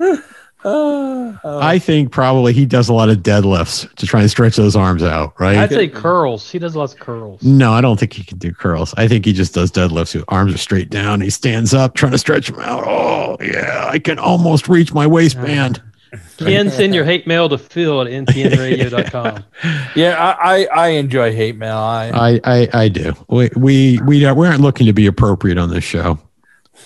[0.64, 4.56] Uh, uh, I think probably he does a lot of deadlifts to try and stretch
[4.56, 5.56] those arms out, right?
[5.56, 6.50] I'd say curls.
[6.50, 7.42] He does lots of curls.
[7.42, 8.92] No, I don't think he can do curls.
[8.96, 10.12] I think he just does deadlifts.
[10.12, 11.20] His arms are straight down.
[11.20, 12.82] He stands up, trying to stretch them out.
[12.86, 15.80] Oh, yeah, I can almost reach my waistband.
[16.38, 19.44] Ken, send your hate mail to Phil at ntnradio.com.
[19.94, 21.76] yeah, I, I I enjoy hate mail.
[21.76, 23.12] I I, I, I do.
[23.28, 26.18] We, we, we, don't- we aren't looking to be appropriate on this show.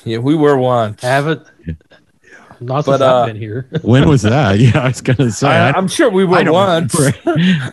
[0.04, 1.02] yeah, we were once.
[1.02, 1.40] Have it.
[2.64, 3.68] Not But, since uh, I've been here.
[3.82, 4.58] When was that?
[4.58, 5.48] Yeah, I was gonna say.
[5.48, 6.94] I, I, I'm sure we I were don't once.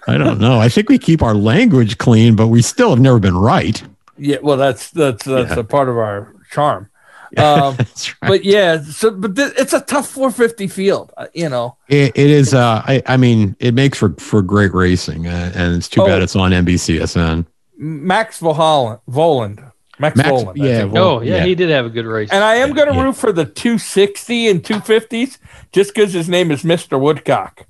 [0.07, 0.59] I don't know.
[0.59, 3.81] I think we keep our language clean, but we still have never been right.
[4.17, 5.59] Yeah, well, that's that's that's Yeah.
[5.59, 6.89] a part of our charm.
[7.37, 8.29] Um, That's right.
[8.29, 11.77] but yeah, so but th- it's a tough 450 field, uh, you know.
[11.87, 12.55] It, it is.
[12.55, 16.21] Uh, I, I mean, it makes for for great racing, uh, and it's too bad
[16.21, 16.23] Oh.
[16.23, 17.45] it's on NBCSN.
[17.77, 19.68] Max Vohland, Vohland,
[19.99, 20.53] Max, Max- Vohland.
[20.57, 20.93] Yeah, think.
[20.93, 21.45] Vol- oh yeah, yeah.
[21.45, 22.29] he did have a good race.
[22.31, 23.03] and I am going to Yeah.
[23.03, 25.37] root for the 260 and 250s
[25.71, 26.99] just because his name is Mr.
[26.99, 27.65] Woodcock.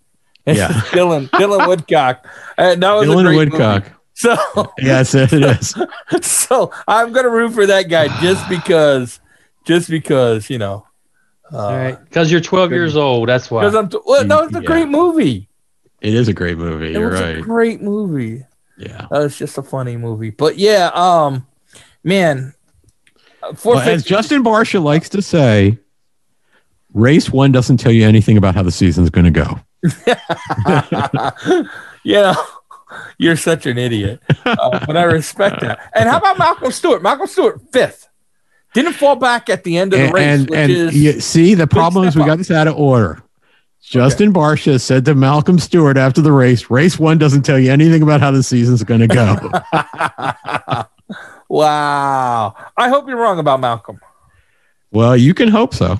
[0.45, 0.69] Yeah.
[0.91, 2.25] Dylan Dylan Woodcock.
[2.57, 3.83] Uh, that was a Dylan great Woodcock.
[3.83, 3.95] movie.
[4.13, 4.35] So
[4.79, 5.75] Yes, it is.
[6.21, 9.19] so I'm going to root for that guy just because,
[9.65, 10.85] just because you know.
[11.51, 13.27] Uh, All right, because you're 12 years old.
[13.29, 13.61] That's why.
[13.61, 13.89] Because I'm.
[13.89, 14.65] T- well, that was a Yeah.
[14.67, 15.49] great movie.
[16.01, 16.87] It is a great movie.
[16.89, 17.41] It You're was a right.
[17.41, 18.45] great movie.
[18.77, 19.07] Yeah.
[19.09, 20.29] That was just a funny movie.
[20.29, 21.45] But yeah, um,
[22.03, 22.53] man,
[23.43, 25.77] uh, Well, as Justin Barcia likes to say,
[26.93, 29.59] race one doesn't tell you anything about how the season's going to go.
[32.03, 32.35] you know,
[33.17, 34.21] you're such an idiot.
[34.45, 35.79] Uh, but I respect that.
[35.93, 37.01] And how about Malcolm Stewart?
[37.01, 38.07] Malcolm Stewart, fifth.
[38.73, 41.19] Didn't fall back at the end of the And, race, and, which and is you
[41.21, 43.23] see, the problem is we got this out of order.
[43.81, 48.03] Justin Barcia said to Malcolm Stewart after the race, race one doesn't tell you anything
[48.03, 49.35] about how the season's going to go.
[51.49, 52.55] wow.
[52.77, 53.99] I hope you're wrong about Malcolm.
[54.91, 55.99] well, you can hope so.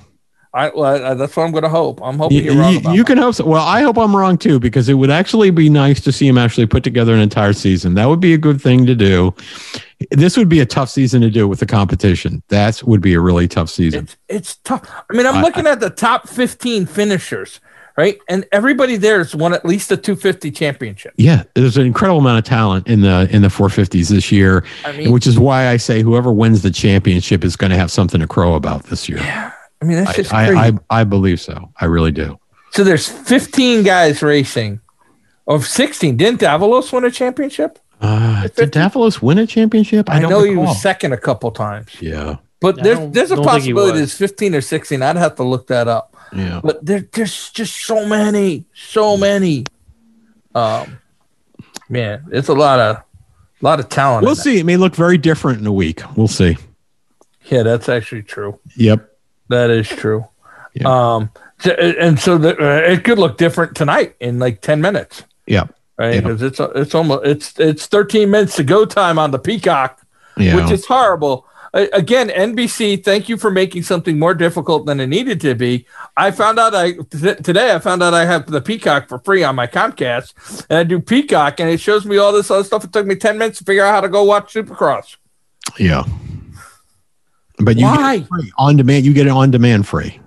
[0.52, 2.00] I well, uh, that's what I'm going to hope.
[2.02, 2.94] I'm hoping You, you're wrong you- about.
[2.96, 3.44] you can hope so.
[3.44, 6.36] Well, I hope I'm wrong too, because it would actually be nice to see him
[6.38, 7.94] actually put together an entire season.
[7.94, 9.32] That would be a good thing to do.
[10.10, 12.42] This would be a tough season to do with the competition.
[12.48, 14.04] That would be a really tough season.
[14.04, 14.82] It's it's tough.
[15.08, 17.60] I mean, I'm I- looking at the top 15 finishers,
[18.00, 18.18] right?
[18.30, 21.12] And everybody there's won at least a 250 championship.
[21.18, 24.92] Yeah, there's an incredible amount of talent in the in the 450s this year, I
[24.92, 28.20] mean, which is why I say whoever wins the championship is going to have something
[28.20, 29.18] to crow about this year.
[29.18, 30.58] Yeah, I mean that's just I, crazy.
[30.58, 31.70] I, I I believe so.
[31.78, 32.38] I really do.
[32.70, 34.80] so there's 15 guys racing,
[35.46, 36.16] of 16.
[36.16, 37.78] Didn't Davalos win a championship?
[38.00, 40.08] Uh, did Davalos win a championship?
[40.08, 43.36] I, don't know he was second a couple times, Yeah, but I there's there's a
[43.36, 44.12] don't think he possibility was.
[44.12, 45.02] it's 15 or 16.
[45.02, 46.09] I'd have to look that up.
[46.34, 46.60] Yeah.
[46.62, 49.64] But there, there's just so many, so many.
[50.54, 50.98] Um,
[51.88, 53.04] man, it's a lot of, a
[53.60, 54.24] lot of talent.
[54.24, 54.58] We'll see.
[54.58, 56.02] It may look very different in a week.
[56.16, 56.56] We'll see.
[57.44, 58.58] Yeah, that's actually true.
[58.76, 59.06] Yep.
[59.48, 60.26] That is true.
[60.74, 60.86] Yeah.
[61.16, 65.24] Um, so, and so the, uh, it could look different tonight in like ten minutes,
[65.46, 65.74] Yep.
[65.98, 66.22] right?
[66.22, 70.00] Because it's it's almost it's it's thirteen minutes to go time on the Peacock,
[70.36, 70.54] Yeah.
[70.56, 71.44] which is horrible.
[71.72, 75.86] Uh, again, NBC, thank you for making something more difficult than it needed to be.
[76.16, 79.44] I found out I t- today I found out I have the Peacock for free
[79.44, 82.84] on my Comcast, and I do Peacock, and it shows me all this other stuff.
[82.84, 85.16] It took me ten minutes to figure out how to go watch Supercross.
[85.78, 86.04] yeah.
[87.58, 88.16] But you Why?
[88.18, 89.04] get it free on demand.
[89.04, 90.18] You get it on demand free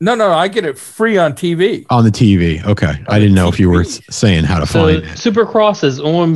[0.00, 1.86] No, no, I get it free on TV.
[1.88, 2.62] on the TV.
[2.64, 2.92] Okay.
[3.08, 5.04] I didn't know if you were saying how to so find it.
[5.16, 6.34] Supercross is on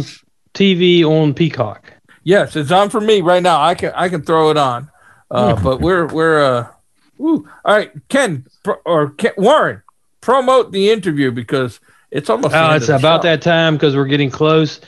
[0.54, 1.92] TV on Peacock.
[2.28, 3.58] Yes, it's on for me right now.
[3.62, 4.90] I can I can throw it on.
[5.30, 5.64] Uh, Hmm.
[5.64, 6.66] but we're we're uh,
[7.16, 7.48] woo.
[7.64, 7.90] all right.
[8.10, 9.82] Ken pro- or Ken, Warren,
[10.20, 12.52] promote the interview because it's almost.
[12.52, 13.28] the Oh, end it's of the about show.
[13.30, 14.80] that time because we're getting close.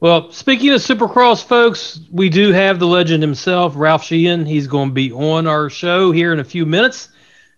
[0.00, 4.44] Well, speaking of Supercross, folks, we do have the legend himself, Ralph Sheehan.
[4.44, 7.08] He's going to be on our show here in a few minutes.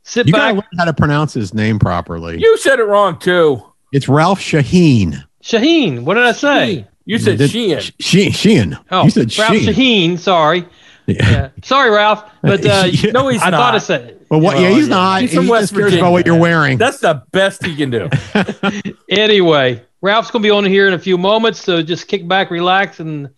[0.05, 2.39] Sit You back, gotta learn how to pronounce his name properly.
[2.41, 3.61] You said it wrong too.
[3.93, 5.25] it's Ralph Sheheen.
[5.43, 6.05] Sheheen.
[6.05, 6.87] What did I say?
[7.07, 7.83] You said Did- Sheehan.
[8.01, 8.77] She, Sheehan.
[8.90, 9.69] Oh, you said Ralph Sheen.
[9.75, 10.19] Sheheen.
[10.19, 10.66] Sorry,
[11.07, 11.14] Yeah.
[11.31, 11.49] yeah.
[11.64, 12.25] sorry, Ralph.
[12.42, 13.12] But uh, Yeah.
[13.12, 13.47] No, he's not.
[13.49, 13.57] I not.
[13.59, 14.12] thought I said.
[14.29, 14.59] Well, what?
[14.59, 14.95] yeah, he's yeah.
[14.95, 15.21] not.
[15.23, 16.01] He's He from West just Virginia.
[16.01, 16.79] about what you're wearing.
[16.79, 18.11] That's the best he can do.
[19.09, 22.51] Anyway, Ralph's going to be on here in a few moments, so just kick back,
[22.51, 23.29] relax, and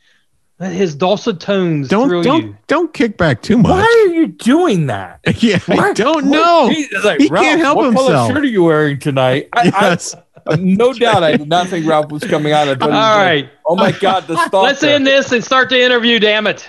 [0.58, 2.56] let his dulcet tones don't thrill don't you.
[2.66, 3.70] don't kick back too much.
[3.70, 5.20] Why are you doing that?
[5.42, 6.68] Yeah, I don't why- know.
[6.68, 8.06] He's like, He Ralph, can't help what himself.
[8.08, 9.48] What color shirt are you wearing tonight?
[9.52, 10.14] I, Yes.
[10.14, 10.22] I,
[10.56, 12.66] no doubt, I did not think Ralph was coming out.
[12.66, 13.50] Thought All right.
[13.66, 14.34] Oh my God, the.
[14.52, 16.68] Let's end this and start the interview, damn it.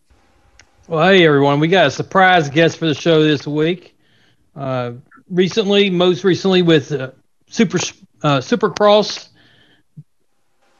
[0.88, 1.60] well, hey, everyone.
[1.60, 3.96] We got a surprise guest for the show this week.
[4.54, 4.92] Uh,
[5.30, 7.10] recently, most recently with uh,
[7.48, 7.78] Super
[8.22, 9.28] uh, Supercross,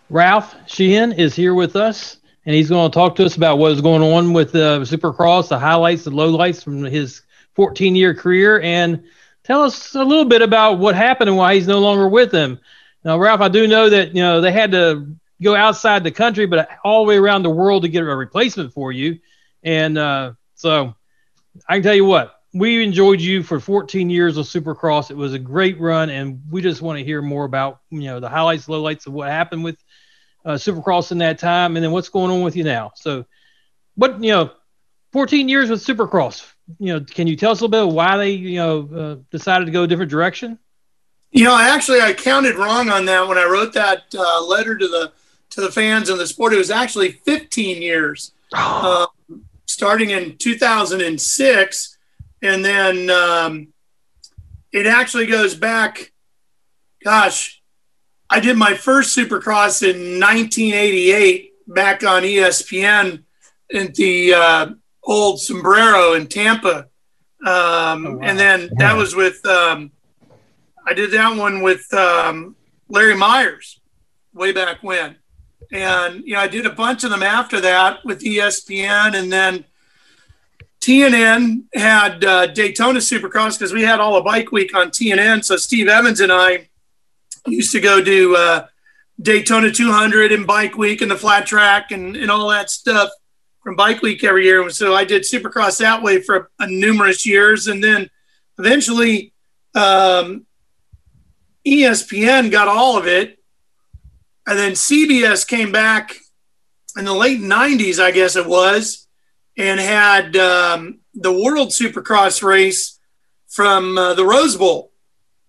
[0.08, 3.72] Ralph Sheehan is here with us, and he's going to talk to us about what
[3.72, 7.22] is going on with uh, Supercross, the highlights, the lowlights from his
[7.54, 9.04] 14 year career, and
[9.46, 12.58] tell us a little bit about what happened and why he's no longer with them.
[13.04, 16.46] Now, Ralph, I do know that you know they had to go outside the country,
[16.46, 19.20] but all the way around the world to get a replacement for you.
[19.62, 20.94] And uh, so
[21.68, 25.10] I can tell you what, we enjoyed you for 14 years of Supercross.
[25.10, 28.18] It was a great run, and we just want to hear more about you know
[28.18, 29.76] the highlights, lowlights of what happened with
[30.44, 32.90] uh, Supercross in that time, and then what's going on with you now.
[32.96, 33.26] So,
[33.94, 34.50] what you know,
[35.12, 36.44] 14 years with Supercross.
[36.78, 39.66] You know, can you tell us a little bit why they you know uh, decided
[39.66, 40.58] to go a different direction?
[41.30, 44.88] You know, actually, I counted wrong on that when I wrote that uh, letter to
[44.88, 45.12] the
[45.50, 46.52] to the fans and the sport.
[46.52, 49.06] It was actually 15 years, uh,
[49.66, 51.98] starting in 2006,
[52.42, 53.68] and then um,
[54.72, 56.12] it actually goes back.
[57.04, 57.62] Gosh,
[58.28, 63.22] I did my first Supercross in 1988 back on ESPN
[63.72, 64.66] at the uh,
[65.06, 66.88] old Sombrero in Tampa,
[67.44, 68.18] um, oh, wow.
[68.22, 69.44] and then that was with.
[69.46, 69.92] Um,
[70.86, 72.54] I did that one with um,
[72.88, 73.80] Larry Myers
[74.32, 75.16] way back when.
[75.72, 79.16] And, you know, I did a bunch of them after that with ESPN.
[79.16, 79.64] And then
[80.80, 85.44] TNN had uh, Daytona Supercross because we had all of Bike Week on TNN.
[85.44, 86.68] So Steve Evans and I
[87.46, 88.66] used to go do uh,
[89.20, 93.10] Daytona 200 and Bike Week and the flat track and, and all that stuff
[93.66, 94.62] from Bike Week every year.
[94.62, 97.66] And so I did Supercross that way for a, a numerous years.
[97.66, 98.08] And then
[98.60, 99.32] eventually,
[99.74, 100.46] um,
[101.66, 103.42] ESPN got all of it.
[104.46, 106.14] And then CBS came back
[106.96, 109.08] in the late 90s, I guess it was,
[109.58, 113.00] and had um, the World Supercross race
[113.48, 114.92] from uh, the Rose Bowl.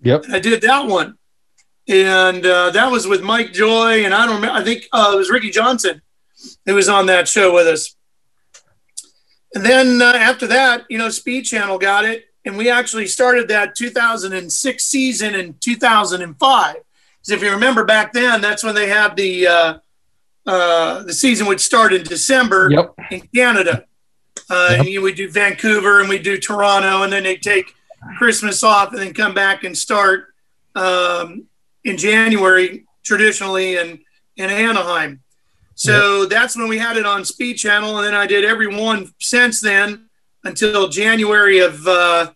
[0.02, 0.24] Yep.
[0.24, 1.20] And I did that one.
[1.88, 4.06] And uh, that was with Mike Joy.
[4.06, 6.02] And I don't remember, I think uh, it was Ricky Johnson
[6.66, 7.96] who was on that show with us.
[9.56, 13.50] And then uh, after that, you know, Speed Channel got it and we actually started
[13.50, 16.76] that 2006 season in 2005.
[16.76, 19.78] Because if you remember back then, that's when they had the uh,
[20.46, 22.96] uh, the season would start in December yep.
[23.12, 23.86] in Canada.
[24.50, 24.80] Uh, yep.
[24.80, 27.76] And you would do Vancouver and we do Toronto, and then they take
[28.18, 30.34] Christmas off and then come back and start
[30.76, 31.48] um,
[31.84, 34.00] in January traditionally in
[34.38, 35.20] in Anaheim.
[35.78, 36.32] So yep.
[36.32, 39.62] that's when we had it on Speed Channel, and then I did every one since
[39.62, 40.10] then
[40.44, 42.32] until January of uh,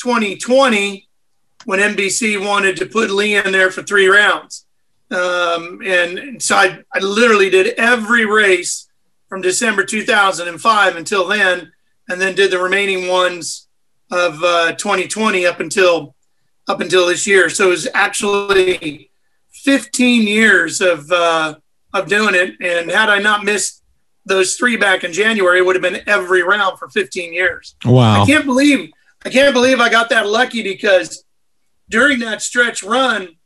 [0.00, 1.08] 2020
[1.64, 4.66] when NBC wanted to put Lee in there for three rounds.
[5.10, 8.88] Um, and so I, I literally did every race
[9.28, 11.72] from December 2005 until then,
[12.08, 13.66] and then did the remaining ones
[14.12, 16.14] of uh, 2020 up until
[16.68, 17.50] up until this year.
[17.50, 19.10] So it was actually
[19.50, 21.56] 15 years of uh,
[21.92, 22.56] of doing it.
[22.60, 23.82] And had I not missed
[24.24, 27.74] those three back in January, it would have been every round for 15 years.
[27.84, 28.22] Wow!
[28.22, 28.90] I can't believe
[29.24, 31.24] I can't believe I got that lucky because
[31.88, 33.36] during that stretch run,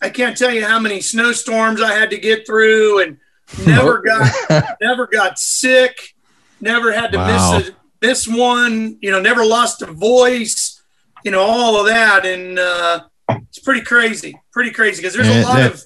[0.00, 3.18] I can't tell you how many snowstorms I had to get through and
[3.66, 6.14] never got never got sick,
[6.60, 7.58] never had to wow.
[7.58, 10.82] miss a, miss one, you know, never lost a voice,
[11.24, 12.24] you know, all of that.
[12.24, 15.84] And uh, it's pretty crazy, pretty crazy because there's a lot that, of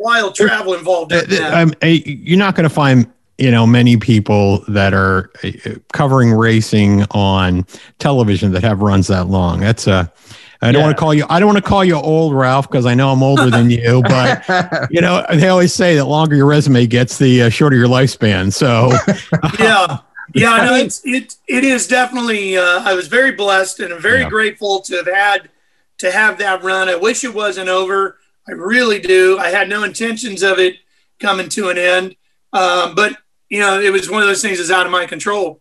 [0.00, 1.76] wild travel involved in that.
[1.82, 5.50] you're not going to find you know many people that are uh,
[5.92, 7.66] covering racing on
[7.98, 10.12] television that have runs that long that's a
[10.62, 10.86] I don't yeah.
[10.88, 11.24] want to call you.
[11.30, 14.02] I don't want to call you old, Ralph, because I know I'm older than you.
[14.10, 17.86] But you know, they always say that longer your resume gets, the uh, shorter your
[17.86, 18.52] lifespan.
[18.52, 18.92] So,
[19.58, 19.98] yeah,
[20.34, 22.58] yeah, no, it's it it is definitely.
[22.58, 24.28] Uh, I was very blessed and I'm very yeah.
[24.28, 25.48] grateful to have had
[25.98, 26.88] to have that run.
[26.88, 28.18] I wish it wasn't over.
[28.48, 29.38] I really do.
[29.38, 30.76] I had no intentions of it
[31.18, 32.16] coming to an end,
[32.52, 33.16] um, but
[33.48, 35.60] you know, it was one of those things that's out of my control.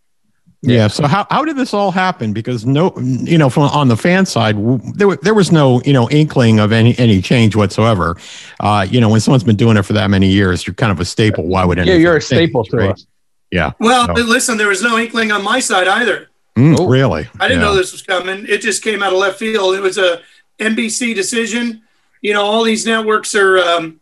[0.61, 0.87] Yeah.
[0.87, 2.33] So how, how did this all happen?
[2.33, 4.57] Because no, you know, from on the fan side,
[4.95, 8.17] there there was no you know inkling of any any change whatsoever.
[8.59, 10.99] Uh, you know, when someone's been doing it for that many years, you're kind of
[10.99, 11.45] a staple.
[11.45, 11.99] Why would anything?
[11.99, 12.91] Yeah, you're a staple change, to right?
[12.91, 13.07] us.
[13.51, 13.71] Yeah.
[13.79, 14.21] Well, so.
[14.23, 16.29] listen, there was no inkling on my side either.
[16.57, 16.87] Mm, oh.
[16.87, 17.27] Really?
[17.39, 17.67] I didn't yeah.
[17.67, 18.45] know this was coming.
[18.47, 19.75] It just came out of left field.
[19.75, 20.21] It was a
[20.59, 21.83] NBC decision.
[22.21, 24.01] You know, all these networks are, um,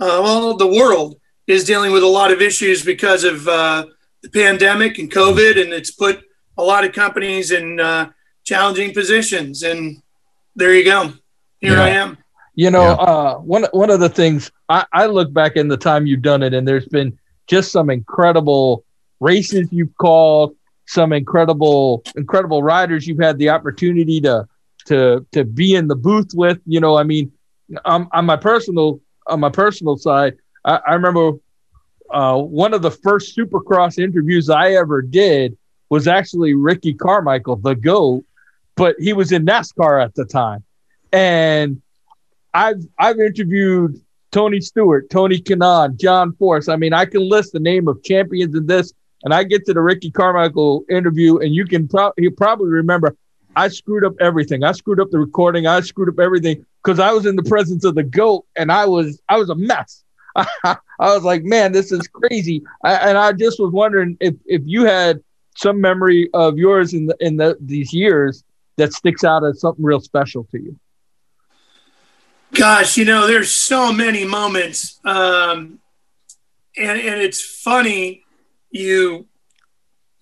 [0.00, 3.86] uh, well, the world is dealing with a lot of issues because of uh,
[4.22, 6.22] the pandemic and COVID, and it's put
[6.56, 8.10] a lot of companies in uh,
[8.44, 9.62] challenging positions.
[9.62, 10.02] And
[10.54, 11.12] there you go.
[11.60, 11.84] Here yeah.
[11.84, 12.18] I am.
[12.54, 12.94] You know, yeah.
[12.94, 16.42] uh, one one of the things I, I look back in the time you've done
[16.42, 17.16] it, and there's been
[17.46, 18.84] just some incredible
[19.20, 20.56] races you've called,
[20.86, 24.48] some incredible incredible riders you've had the opportunity to
[24.86, 26.58] to to be in the booth with.
[26.66, 27.30] You know, I mean,
[27.84, 31.32] on, on my personal on my personal side, I, I remember
[32.10, 35.56] uh, one of the first Supercross interviews I ever did
[35.90, 38.24] was actually Ricky Carmichael, the GOAT,
[38.74, 40.64] but he was in NASCAR at the time.
[41.12, 41.82] And
[42.54, 44.00] I've I've interviewed
[44.30, 46.68] Tony Stewart, Tony Kanaan, John Force.
[46.68, 48.92] I mean, I can list the name of champions in this,
[49.24, 53.16] and I get to the Ricky Carmichael interview, and you can pro- you probably remember
[53.56, 54.64] I screwed up everything.
[54.64, 55.66] I screwed up the recording.
[55.66, 58.86] I screwed up everything because I was in the presence of the goat, and I
[58.86, 60.04] was I was a mess.
[60.64, 62.62] I was like, man, this is crazy.
[62.82, 65.22] I, and I just was wondering if if you had
[65.54, 68.42] some memory of yours in the, in the, these years
[68.76, 70.78] that sticks out as something real special to you?
[72.54, 75.80] Gosh, you know, there's so many moments, um,
[76.78, 78.24] and and it's funny.
[78.70, 79.26] You,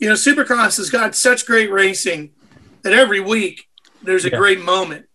[0.01, 2.33] you know, Supercross has got such great racing
[2.83, 3.69] that every week
[4.03, 4.39] there's a Yeah.
[4.39, 5.07] great moment.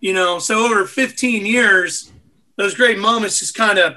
[0.00, 2.12] You know, so over 15 years,
[2.56, 3.96] those great moments just kind of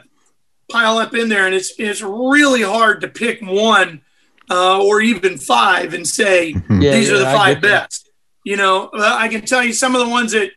[0.72, 4.02] pile up in there, and it's it's really hard to pick one
[4.50, 7.84] uh, or even five and say Yeah, these are the five get that.
[7.90, 8.10] best.
[8.46, 10.52] You know, I can tell you some of the ones that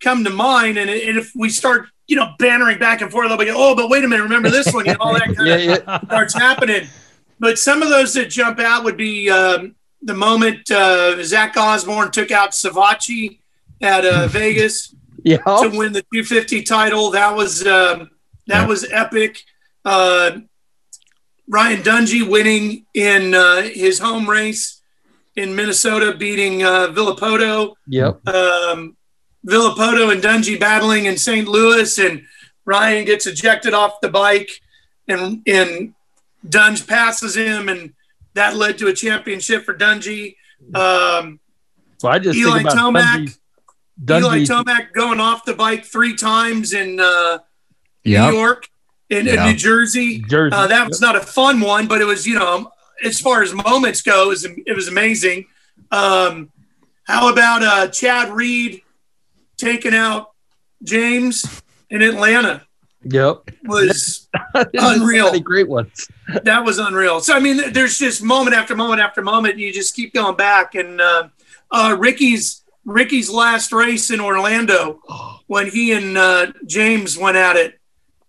[0.00, 3.36] come to mind, and, and if we start, you know, bantering back and forth, they'll
[3.36, 4.86] be, oh, but wait a minute, remember this one?
[4.86, 6.00] You know, all that kind Yeah, of yeah.
[6.06, 6.86] starts happening.
[7.38, 12.10] But some of those that jump out would be um, the moment uh, Zach Osborne
[12.10, 13.40] took out Savatgy
[13.82, 15.38] at uh, Vegas Yeah.
[15.38, 17.10] to win the 250 title.
[17.10, 18.10] That was um,
[18.46, 18.66] that Yeah.
[18.66, 19.42] was epic.
[19.84, 20.38] Uh,
[21.48, 24.82] Ryan Dungey winning in uh, his home race
[25.36, 27.74] in Minnesota, beating uh, Villopoto.
[27.86, 28.26] Yep.
[28.26, 28.96] Um,
[29.46, 31.46] Villopoto and Dungey battling in St.
[31.46, 32.22] Louis, and
[32.64, 34.50] Ryan gets ejected off the bike,
[35.06, 35.94] and and
[36.48, 37.92] Dunge passes him, and
[38.34, 40.34] that led to a championship for Dungey.
[40.74, 41.38] Um,
[41.98, 43.38] So I just Eli think about Tomac.
[44.02, 44.20] Dungey.
[44.20, 47.38] Eli Tomac going off the bike three times in uh,
[48.04, 48.30] Yep.
[48.30, 48.68] New York,
[49.10, 50.20] in, in New Jersey.
[50.20, 50.54] Jersey.
[50.54, 52.70] Uh, that was not a fun one, but it was, you know,
[53.04, 55.46] as far as moments go, it was, it was amazing.
[55.90, 56.50] Um,
[57.04, 58.82] how about uh, Chad Reed
[59.56, 60.32] taking out
[60.82, 62.62] James in Atlanta?
[63.04, 63.50] Yep.
[63.64, 64.28] Was
[64.74, 65.32] Unreal.
[65.32, 66.08] So great ones.
[66.42, 67.20] that was unreal.
[67.20, 69.54] So I mean, there's just moment after moment after moment.
[69.54, 71.28] And you just keep going back, and uh,
[71.70, 75.00] uh, Ricky's Ricky's last race in Orlando
[75.48, 77.78] when he and uh, James went at it.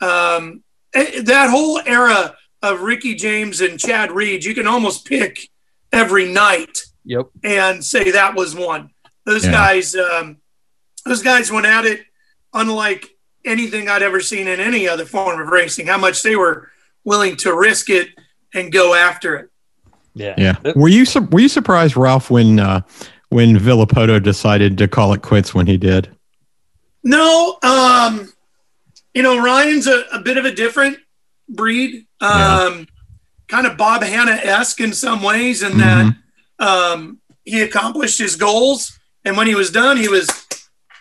[0.02, 5.48] Um, eh, that whole era of Ricky James and Chad Reed, you can almost pick
[5.94, 7.28] every night Yep.
[7.44, 8.90] and say that was one.
[9.26, 9.52] Those Yeah.
[9.52, 10.38] guys, um,
[11.06, 12.02] those guys went at it
[12.54, 13.08] unlike
[13.46, 15.88] anything I'd ever seen in any other form of racing.
[15.88, 16.70] How much they were
[17.06, 18.10] willing to risk it
[18.54, 19.50] and go after it.
[20.14, 20.34] Yeah.
[20.38, 20.56] Yeah.
[20.76, 22.82] Were you sur- were you surprised, Ralph, when uh,
[23.38, 26.10] when Villopoto decided to call it quits when he did?
[27.04, 28.34] No, um,
[29.14, 30.98] you know, Ryan's a, a bit of a different
[31.48, 32.88] breed, um,
[33.48, 36.16] kind of Bob Hannah esque in some ways, in that
[36.58, 40.28] um, he accomplished his goals, and when he was done, he was,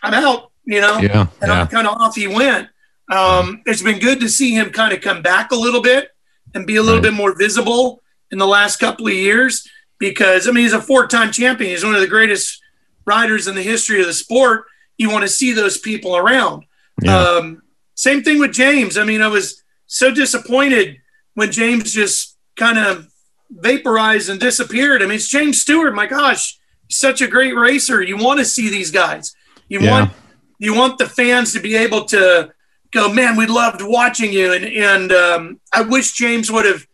[0.02, 1.28] I'm out, you know, Yeah.
[1.40, 1.66] and Yeah.
[1.68, 2.68] kind of off he went.
[3.10, 6.10] Um, it's been good to see him kind of come back a little bit
[6.54, 7.04] and be a little Right.
[7.04, 9.66] bit more visible in the last couple of years
[9.98, 11.70] because I mean he's a four-time champion.
[11.70, 12.60] He's one of the greatest
[13.06, 14.64] riders in the history of the sport.
[14.98, 16.64] You want to see those people around.
[17.02, 17.18] Yeah.
[17.18, 17.62] Um,
[17.94, 18.96] same thing with James.
[18.98, 20.96] I mean, I was so disappointed
[21.34, 23.08] when James just kind of
[23.50, 25.02] vaporized and disappeared.
[25.02, 25.94] I mean, it's James Stewart.
[25.94, 28.02] My gosh, he's such a great racer.
[28.02, 29.34] You want to see these guys.
[29.68, 29.90] You Yeah.
[29.90, 30.12] want
[30.58, 32.50] you want the fans to be able to
[32.90, 34.52] go, man, we loved watching you.
[34.52, 36.86] And and um, I wish James would have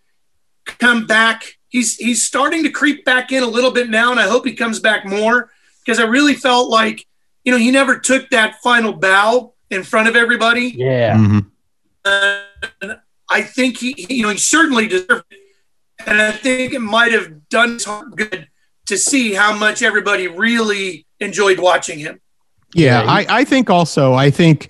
[0.66, 1.58] come back.
[1.72, 4.52] He's he's starting to creep back in a little bit now, and I hope he
[4.52, 5.50] comes back more
[5.84, 7.06] because I really felt like
[7.44, 10.74] you know he never took that final bow in front of everybody.
[10.76, 11.16] Yeah.
[11.16, 11.46] Mhm.
[12.04, 12.98] And
[13.30, 15.38] I think he, he, you know, he certainly deserved it.
[16.06, 18.48] And I think it might have done his good
[18.86, 22.20] to see how much everybody really enjoyed watching him.
[22.74, 24.68] Yeah, Yeah, I, I think also I think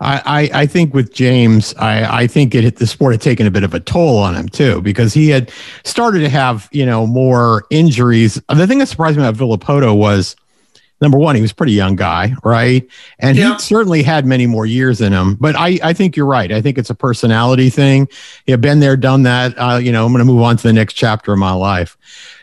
[0.00, 0.22] I,
[0.52, 3.64] I, I think with James, I, I think it the sport had taken a bit
[3.64, 5.50] of a toll on him too, because he had
[5.84, 8.40] started to have, you know, more injuries.
[8.48, 10.36] The thing that surprised me about Villopoto was
[11.00, 12.86] number one, he was a pretty young guy, right?
[13.18, 13.54] And Yeah.
[13.54, 15.34] he certainly had many more years in him.
[15.34, 16.50] But I, I think you're right.
[16.52, 18.08] I think it's a personality thing.
[18.46, 19.54] He had been there, done that.
[19.56, 21.96] Uh, you know, I'm going to move on to the next chapter of my life.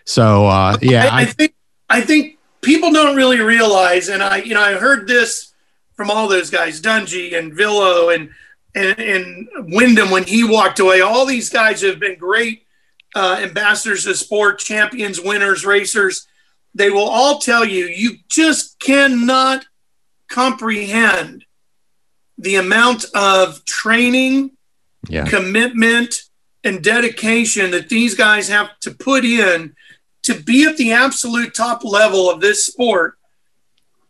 [0.06, 1.53] So uh, yeah, I, I think
[1.89, 5.53] I think people don't really realize, and I, you know, I heard this
[5.96, 8.30] from all those guys, Dungey and Villo and
[8.76, 11.00] and, and Windham when he walked away.
[11.00, 12.66] All these guys have been great
[13.16, 16.28] uh, ambassadors of sport, champions, winners, racers.
[16.74, 19.66] They will all tell you you just cannot
[20.28, 21.46] comprehend
[22.38, 24.52] the amount of training
[25.08, 26.24] yeah, commitment
[26.66, 29.76] and dedication that these guys have to put in
[30.24, 33.18] to be at the absolute top level of this sport,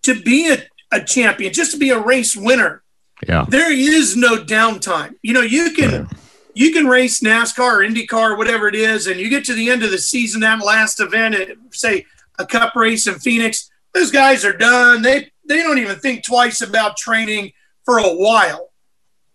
[0.02, 0.58] to be a,
[0.96, 2.82] a champion, just to be a race winner.
[3.28, 5.16] yeah, There is no downtime.
[5.22, 6.08] You know, you can
[6.54, 9.70] you can race NASCAR or IndyCar or whatever it is, and you get to the
[9.70, 12.06] end of the season, that last event, at, say
[12.40, 15.02] a cup race in Phoenix, those guys are done.
[15.02, 17.52] They they don't even think twice about training
[17.84, 18.70] for a while.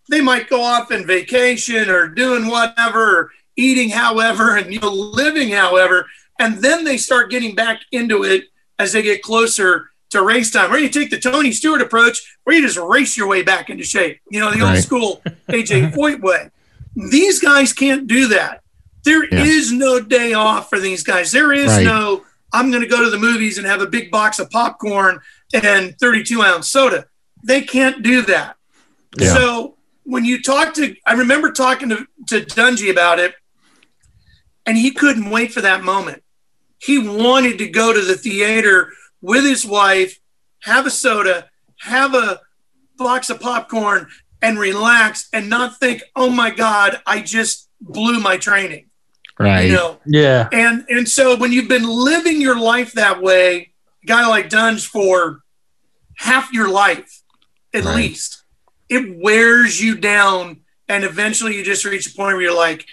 [0.09, 4.91] They might go off on vacation or doing whatever, or eating however, and you know,
[4.91, 6.07] living however.
[6.41, 8.45] and then they start getting back into it
[8.79, 10.73] as they get closer to race time.
[10.73, 13.85] Or you take the Tony Stewart approach, where you just race your way back into
[13.85, 14.21] shape.
[14.31, 14.75] You know, the Right.
[14.77, 15.99] old school AJ mm-hmm.
[15.99, 16.51] Foyt way.
[17.11, 18.63] These guys can't do that.
[19.05, 19.79] There is Yeah.
[19.79, 21.33] no day off for these guys.
[21.33, 21.85] There is Right.
[21.85, 25.21] no, I'm going to go to the movies and have a big box of popcorn
[25.55, 27.07] and 32 ounce soda.
[27.45, 28.57] They can't do that.
[29.19, 29.35] Yeah.
[29.35, 33.35] So when you talk to, I remember talking to, to Dungey about it,
[34.67, 36.23] and he couldn't wait for that moment.
[36.79, 38.93] He wanted to go to the theater
[39.23, 40.19] with his wife,
[40.61, 41.49] have a soda,
[41.81, 42.41] have a
[42.97, 44.09] box of popcorn,
[44.43, 48.87] and relax and not think, oh my God, I just blew my training.
[49.39, 49.69] Right.
[49.69, 50.49] You know, Yeah.
[50.53, 54.87] and and so when you've been living your life that way, a guy like Dunge
[54.87, 55.41] for
[56.17, 57.23] half your life
[57.73, 57.97] at Right.
[57.97, 58.43] least,
[58.91, 62.85] it wears you down, and eventually you just reach a point where you're like,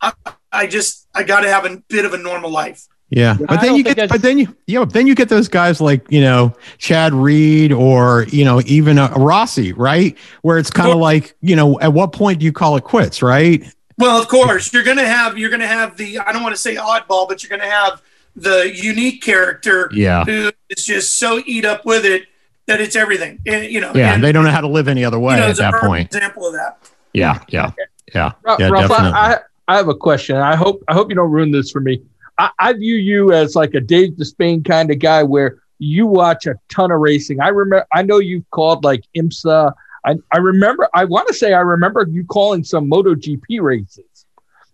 [0.00, 0.12] I,
[0.50, 2.86] I just I got to have a bit of a normal life.
[3.10, 5.28] Yeah, I but then you get, I- but then you, yeah, but then you get
[5.28, 10.16] those guys like you know Chad Reed or you know even uh, Rossi, right?
[10.42, 12.84] Where it's kind of Well- like you know at what point do you call it
[12.84, 13.64] quits, right?
[13.98, 16.76] Well, of course, you're gonna have you're gonna have the I don't want to say
[16.76, 18.00] oddball, but you're gonna have
[18.36, 22.26] the unique character Yeah, who is just so eat up with it
[22.66, 23.40] that it's everything.
[23.44, 25.40] And, you know, yeah, and, they don't know how to live any other way you
[25.40, 26.14] know, at that point.
[26.14, 26.78] example of that.
[27.12, 27.72] Yeah, yeah,
[28.14, 29.18] yeah, Ra- yeah, Ralph, definitely.
[29.18, 30.36] I, I, I have a question.
[30.36, 32.00] I hope I hope you don't ruin this for me.
[32.40, 36.46] I, I view you as like a Dave Despain kind of guy where you watch
[36.46, 37.40] a ton of racing.
[37.40, 39.74] I remember I know you've called like IMSA.
[40.06, 44.26] I, I remember I want to say I remember you calling some MotoGP races.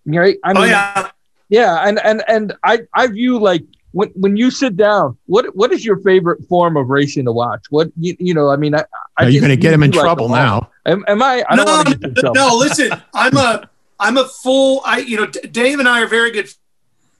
[0.04, 0.36] Right?
[0.44, 1.10] I oh yeah.
[1.48, 5.72] yeah, and and and I I view like when when you sit down, what what
[5.72, 7.64] is your favorite form of racing to watch?
[7.70, 8.84] What you, you know, I mean, I,
[9.16, 10.70] I Are you just going to get him in like trouble now?
[10.86, 11.44] Am, am I?
[11.48, 15.26] I don't no, get no, no, listen, I'm a I'm a full I you know
[15.26, 16.48] D- Dave and I are very good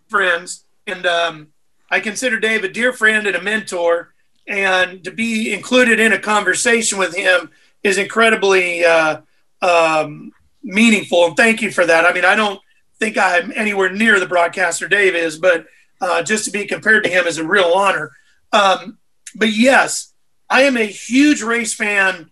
[0.09, 1.49] friends and um,
[1.91, 4.15] I consider Dave a dear friend and a mentor
[4.47, 7.51] and to be included in a conversation with him
[7.83, 9.21] is incredibly uh,
[9.63, 10.33] um,
[10.63, 12.05] meaningful and thank you for that.
[12.05, 12.61] I mean, I don't
[12.99, 15.67] think I'm anywhere near the broadcaster Dave is, but
[16.01, 18.13] uh, just to be compared to him is a real honor.
[18.53, 18.99] Um,
[19.35, 20.13] but yes,
[20.49, 22.31] I am a huge race fan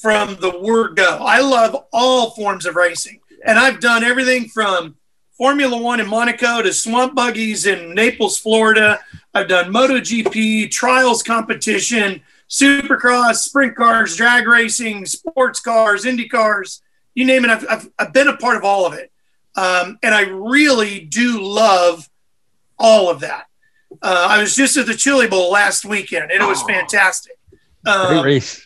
[0.00, 1.18] from the word go.
[1.20, 4.96] I love all forms of racing, and I've done everything from
[5.40, 9.00] Formula One in Monaco to swamp buggies in Naples, Florida.
[9.32, 16.82] I've done MotoGP, trials competition, supercross, sprint cars, drag racing, sports cars, Indy cars,
[17.14, 17.50] you name it.
[17.50, 19.10] I've, I've, I've been a part of all of it.
[19.56, 22.06] Um, and I really do love
[22.78, 23.46] all of that.
[24.02, 27.32] Uh, I was just at the Chili Bowl last weekend, and it was fantastic.
[27.82, 28.62] Great Um, race.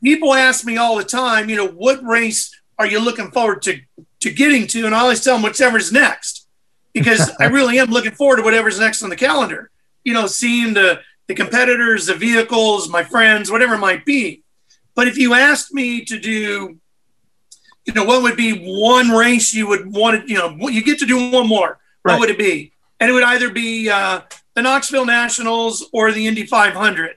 [0.00, 3.80] people ask me all the time, you know, what race are you looking forward to
[4.24, 4.86] to getting to?
[4.86, 6.48] And I always tell them whichever's next,
[6.92, 9.70] because I really am looking forward to whatever's next on the calendar.
[10.02, 14.42] You know, seeing the the competitors, the vehicles, my friends, whatever it might be.
[14.94, 16.78] But if you asked me to do,
[17.86, 20.98] you know, what would be one race you would want to, you know, you get
[20.98, 21.78] to do one more.
[22.02, 22.72] What would it be?
[23.00, 24.20] And it would either be uh,
[24.54, 27.16] the Knoxville Nationals or the Indy 500.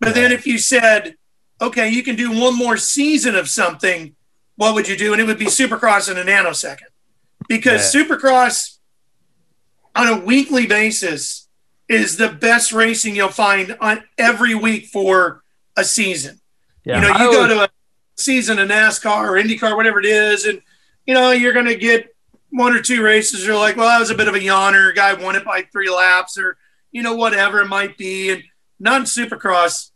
[0.00, 1.16] But then if you said,
[1.60, 4.14] okay, you can do one more season of something,
[4.56, 5.12] what would you do?
[5.12, 6.88] And it would be Supercross in a nanosecond.
[7.48, 8.78] Because Supercross
[9.94, 11.48] on a weekly basis
[11.88, 15.42] is the best racing you'll find on every week for
[15.76, 16.40] a season.
[16.84, 16.96] Yeah.
[16.96, 17.68] You know, I you go always- to a
[18.16, 20.60] season of NASCAR or IndyCar, whatever it is, and
[21.06, 22.08] you know, you're gonna get
[22.50, 23.46] one or two races.
[23.46, 24.94] You're like, well, that was a bit of a yawner.
[24.94, 26.56] Guy won it by three laps, or
[26.90, 28.30] you know, whatever it might be.
[28.30, 28.42] And
[28.80, 29.90] not in Supercross.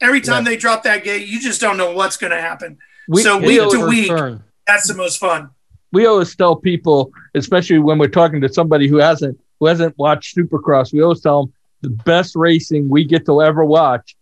[0.00, 2.78] Every time they drop that gate, you just don't know what's going to happen.
[3.10, 4.44] We, so we week to week, Turn.
[4.66, 5.50] that's the most fun.
[5.92, 10.36] we always tell people, especially when we're talking to somebody who hasn't who hasn't watched
[10.36, 14.16] Supercross, we always tell them the best racing we get to ever watch,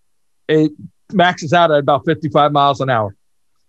[0.49, 0.73] it
[1.13, 3.15] maxes out at about 55 miles an hour.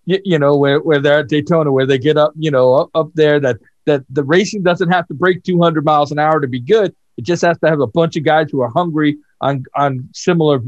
[0.05, 2.89] You, you know, where, where they're at Daytona, where they get up, you know, up,
[2.95, 6.47] up there that that the racing doesn't have to break 200 miles an hour to
[6.47, 6.95] be good.
[7.17, 10.61] It just has to have a bunch of guys who are hungry on on similar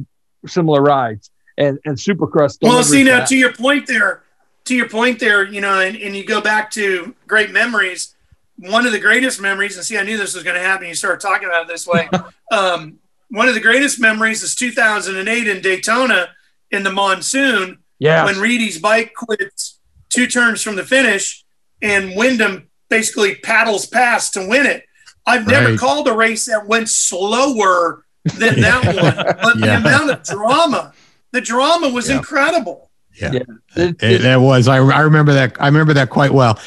[0.46, 1.32] similar rides.
[1.58, 2.58] And and Supercross.
[2.62, 3.28] Well, see now that.
[3.30, 4.24] to your point there,
[4.66, 8.16] to your point there, you know, and, and you go back to great memories.
[8.58, 10.88] One of the greatest memories, and see, I knew this was going to happen.
[10.88, 12.10] You start talking about it this way.
[12.52, 13.00] um,
[13.30, 16.30] one of the greatest memories is 2008 in Daytona
[16.70, 21.44] in the monsoon yeah, when Reedy's bike quits two turns from the finish
[21.82, 24.84] and Windham basically paddles past to win it.
[25.26, 25.80] I've never Right.
[25.80, 28.04] called a race that went slower
[28.38, 29.80] than that one, but Yeah.
[29.80, 30.94] the amount of drama,
[31.32, 32.18] the drama was Yeah.
[32.18, 32.91] incredible.
[33.20, 33.42] Yeah, Yeah.
[33.76, 34.68] it, it was.
[34.68, 35.62] I, I remember that.
[35.62, 36.60] I remember that quite well.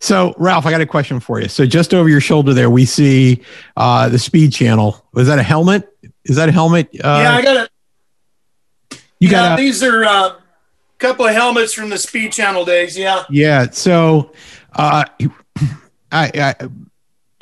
[0.00, 1.48] So, Ralph, I got a question for you.
[1.48, 3.42] So, just over your shoulder there, we see
[3.76, 5.04] uh, the Speed Channel.
[5.12, 5.88] Was that a helmet?
[6.24, 6.88] Is that a helmet?
[6.94, 7.70] Uh, yeah, I got it.
[9.20, 10.36] You yeah, got a, these are a uh,
[10.98, 12.98] couple of helmets from the Speed Channel days.
[12.98, 13.22] Yeah.
[13.30, 13.70] yeah.
[13.70, 14.32] So,
[14.74, 15.04] uh,
[16.10, 16.54] I, I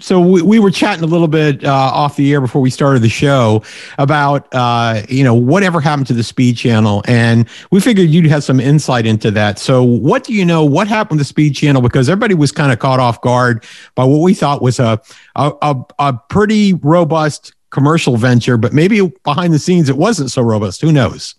[0.01, 3.03] so we, we were chatting a little bit uh, off the air before we started
[3.03, 3.63] the show
[3.99, 8.43] about uh, you know whatever happened to the speed channel and we figured you'd have
[8.43, 11.83] some insight into that so what do you know what happened to the speed channel
[11.83, 15.01] because everybody was kind of caught off guard by what we thought was a
[15.37, 20.43] a, a, a pretty robust commercial venture but maybe behind the scenes it wasn't so
[20.43, 21.35] robust who knows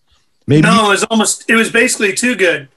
[0.47, 1.49] maybe No, it was almost.
[1.49, 2.68] It was basically too good.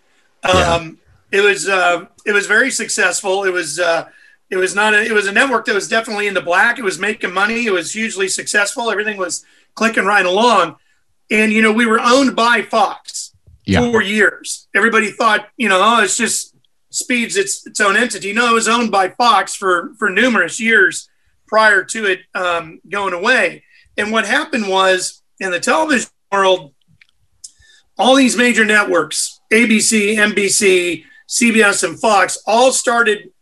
[0.45, 0.75] Yeah.
[0.75, 0.99] Um,
[1.31, 1.69] It was.
[1.69, 3.45] Uh, it was very successful.
[3.45, 3.79] It was.
[3.79, 4.09] Uh,
[4.51, 4.95] it was not.
[4.95, 6.79] A, it was a network that was definitely in the black.
[6.79, 7.67] It was making money.
[7.67, 8.91] It was hugely successful.
[8.91, 10.77] Everything was clicking right along,
[11.31, 13.35] and you know we were owned by Fox
[13.65, 13.81] Yeah.
[13.81, 14.69] for years.
[14.75, 16.55] Everybody thought you know oh it's just
[16.91, 18.33] Speeds its its own entity.
[18.33, 21.09] No, it was owned by Fox for for numerous years
[21.49, 23.65] prior to it um, going away.
[23.97, 26.73] And what happened was in the television world,
[27.99, 33.33] all these major networks, ABC, NBC, CBS, and Fox, all started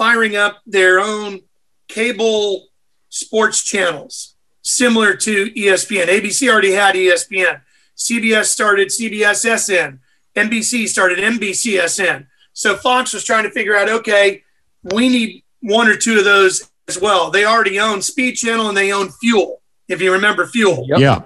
[0.00, 1.42] firing up their own
[1.86, 2.68] cable
[3.10, 6.06] sports channels, similar to ESPN.
[6.06, 7.60] ABC already had ESPN.
[7.98, 9.98] CBS started CBSSN.
[10.34, 12.26] NBC started NBCSN.
[12.54, 14.42] So Fox was trying to figure out, okay,
[14.94, 17.30] we need one or two of those as well.
[17.30, 20.86] They already own Speed Channel and they own Fuel, if you remember Fuel.
[20.88, 20.98] Yep.
[20.98, 21.22] yeah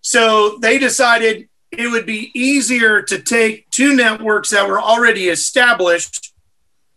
[0.00, 6.34] So they decided it would be easier to take two networks that were already established,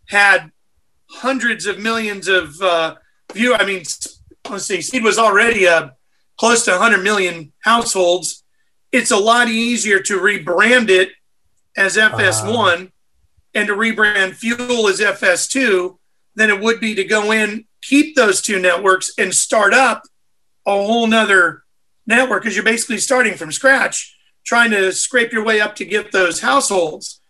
[0.08, 0.52] had
[1.16, 2.96] hundreds of millions of uh,
[3.34, 3.56] view.
[3.56, 3.84] I mean,
[4.50, 5.90] let's see, Seed was already uh,
[6.38, 8.44] close to 100 million households.
[8.92, 11.10] It's a lot easier to rebrand it
[11.78, 12.92] as FS1
[13.54, 15.98] and to rebrand Fuel as FS2
[16.36, 20.04] than it would be to go in, keep those two networks, and start up
[20.66, 21.64] a whole nother
[22.06, 26.12] network because you're basically starting from scratch, trying to scrape your way up to get
[26.12, 27.22] those households.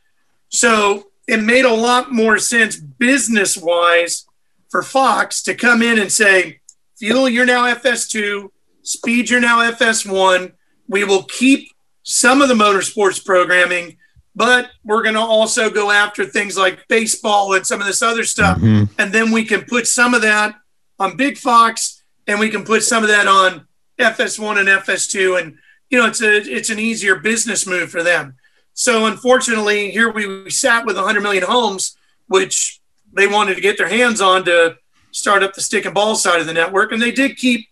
[0.50, 4.26] So it made a lot more sense business wise
[4.70, 6.60] for Fox to come in and say,
[7.00, 8.50] Fuel, you're now FS2,
[8.84, 10.54] Speed, you're now FS1.
[10.88, 11.72] We will keep
[12.04, 13.98] some of the motorsports programming,
[14.36, 18.24] but we're going to also go after things like baseball and some of this other
[18.24, 18.60] stuff.
[18.60, 18.90] Mhm.
[19.00, 20.56] And then we can put some of that
[21.00, 23.68] on Big Fox and we can put some of that on
[23.98, 25.42] FS1 and FS2.
[25.42, 25.58] And,
[25.90, 28.36] you know, it's a, it's an easier business move for them.
[28.76, 31.98] So unfortunately, here we sat with 100 million homes,
[32.28, 32.82] which
[33.14, 34.78] they wanted to get their hands on to
[35.12, 36.92] start up the stick and ball side of the network.
[36.92, 37.70] And they did keep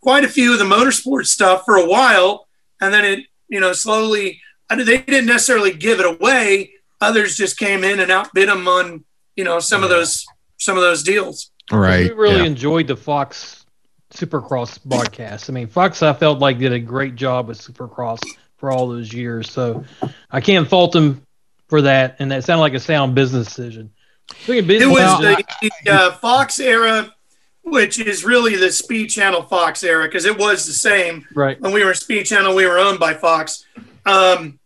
[0.00, 2.46] quite a few of the motorsports stuff for a while.
[2.80, 4.40] And then it, you know, slowly,
[4.70, 6.74] they didn't necessarily give it away.
[7.00, 10.24] Others just came in and outbid them on, you know, some of those,
[10.58, 11.50] some of those deals.
[11.72, 12.44] right We really yeah.
[12.44, 13.66] enjoyed the Fox
[14.12, 15.50] Supercross broadcast.
[15.50, 18.20] I mean, Fox, I felt like did a great job with Supercross
[18.64, 19.50] for all those years.
[19.50, 19.84] So
[20.30, 21.26] I can't fault them
[21.68, 22.16] for that.
[22.18, 23.92] And that sounded like a sound business decision.
[24.30, 25.44] Speaking of It was Well, the,
[25.84, 27.14] the uh, Fox era,
[27.62, 31.26] which is really the Speed Channel Fox era, because it was the same.
[31.34, 31.60] right?
[31.60, 33.66] when we were Speed Channel, we were owned by Fox.
[34.06, 34.58] Um,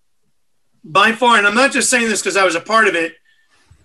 [0.84, 3.16] by far, and I'm not just saying this because I was a part of it,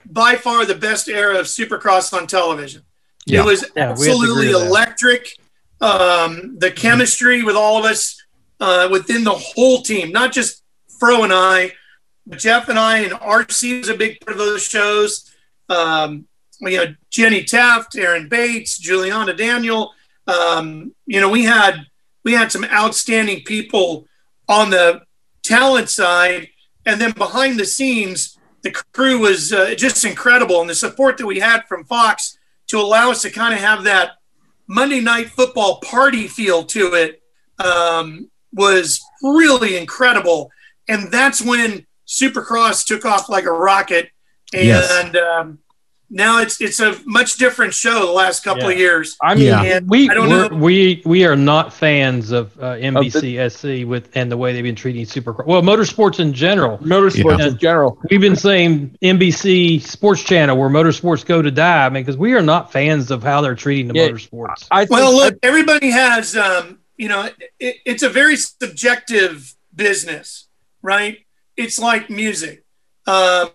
[0.06, 2.84] by far the best era of Supercross on television.
[3.26, 3.40] Yeah.
[3.42, 5.38] It was Yeah, we have to agree absolutely electric.
[5.82, 8.23] Um, the chemistry with all of us
[8.64, 10.64] uh, within the whole team, not just
[10.98, 11.74] Fro and I,
[12.26, 15.30] but Jeff and I, and RC was a big part of those shows.
[15.68, 16.28] Um,
[16.62, 19.92] you know, Jenny Taft, Aaron Bates, Juliana Daniel.
[20.28, 21.88] Um, you know, we had
[22.24, 24.08] we had some outstanding people
[24.48, 25.02] on the
[25.44, 26.48] talent side,
[26.86, 31.26] and then behind the scenes, the crew was uh, just incredible, and the support that
[31.26, 32.38] we had from Fox
[32.68, 34.12] to allow us to kind of have that
[34.68, 37.22] Monday night football party feel to it
[37.60, 40.50] um, was really incredible,
[40.88, 44.10] and that's when Supercross took off like a rocket,
[44.54, 45.18] and Yes.
[45.18, 45.60] um,
[46.10, 49.16] now it's it's a much different show the last couple of years.
[49.24, 49.80] I mean, Yeah.
[49.88, 50.56] We I don't we're- know.
[50.56, 55.06] we we are not fans of uh, NBCSC with and the way they've been treating
[55.06, 55.48] Supercross.
[55.48, 56.78] Well, motorsports in general.
[56.80, 57.48] motorsports Yeah.
[57.48, 57.98] in general.
[58.12, 61.86] We've been saying NBC Sports Channel where motorsports go to die.
[61.86, 64.10] I mean, because we are not fans of how they're treating the Yeah.
[64.10, 64.68] motorsports.
[64.70, 67.28] I think, Well, look, everybody has, um, you know,
[67.60, 70.48] it, it's a very subjective business,
[70.82, 71.18] right?
[71.58, 72.64] It's like music.
[73.06, 73.50] Um,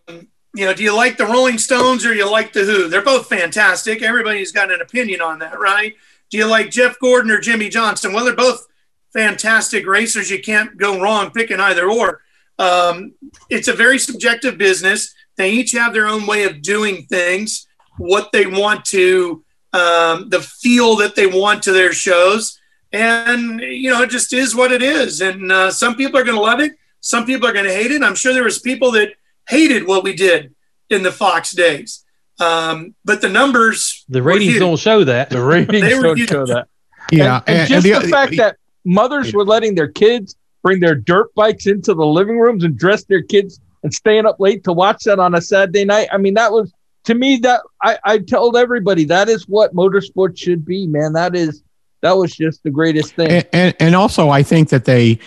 [0.55, 2.91] you know, do you like the Rolling Stones or you like the Who?
[2.91, 4.03] They're both fantastic.
[4.03, 5.95] Everybody's got an opinion on that, right?
[6.29, 8.13] Do you like Jeff Gordon or Jimmie Johnson?
[8.13, 8.67] Well, they're both
[9.15, 10.31] fantastic racers.
[10.31, 12.21] You can't go wrong picking either or.
[12.59, 13.15] Um,
[13.49, 15.15] it's a very subjective business.
[15.39, 17.67] They each have their own way of doing things.
[17.97, 19.43] what they want to,
[19.73, 22.58] um, the feel that they want to their shows.
[22.93, 25.21] And, you know, it just is what it is.
[25.21, 26.73] And uh, some people are going to love it.
[27.01, 28.03] Some people are going to hate it.
[28.03, 29.13] I'm sure there was people that
[29.49, 30.55] hated what we did
[30.91, 32.05] in the Fox days.
[32.41, 35.31] Um, but the numbers, the ratings don't show that.
[35.31, 36.69] The ratings don't show that.
[37.11, 40.81] Yeah, and, and, and just the, the, fact that mothers were letting their kids bring
[40.81, 44.65] their dirt bikes into the living rooms and dress their kids and staying up late
[44.65, 46.09] to watch that on a Saturday night.
[46.13, 46.73] I mean, that was
[47.05, 51.13] to me that I, I told everybody that is what motorsports should be, man.
[51.15, 51.63] That is
[52.01, 53.31] that was just the greatest thing.
[53.31, 55.19] And, and, and also, I think that they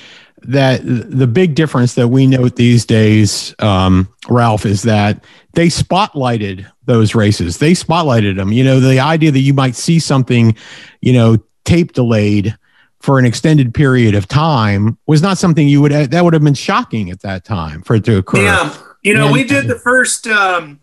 [0.43, 6.65] that the big difference that we note these days, um, Ralph, is that they spotlighted
[6.85, 7.59] those races.
[7.59, 8.51] They spotlighted them.
[8.51, 10.55] You know, the idea that you might see something,
[11.01, 12.57] you know, tape delayed
[13.01, 16.53] for an extended period of time was not something you would that would have been
[16.53, 18.43] shocking at that time for it to occur.
[18.43, 20.79] Yeah, you know, and, we did the first um,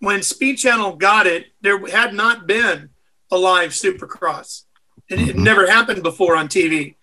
[0.00, 1.46] when Speed Channel got it.
[1.60, 2.90] There had not been
[3.30, 4.64] a live Supercross.
[5.10, 5.30] It, mm-hmm.
[5.30, 6.94] it never happened before on TV,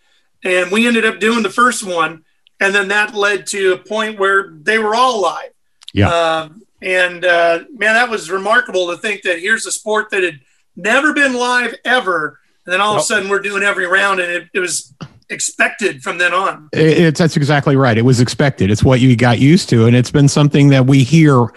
[0.43, 2.23] and we ended up doing the first one,
[2.59, 5.51] and then that led to a point where they were all live.
[5.93, 6.09] Yeah.
[6.09, 10.39] Um, and uh, man, that was remarkable to think that here's a sport that had
[10.75, 14.31] never been live ever, and then all of a sudden we're doing every round, and
[14.31, 14.93] it, it was
[15.29, 16.69] expected from then on.
[16.73, 17.97] It's that's exactly right.
[17.97, 18.71] It was expected.
[18.71, 21.47] It's what you got used to, and it's been something that we hear.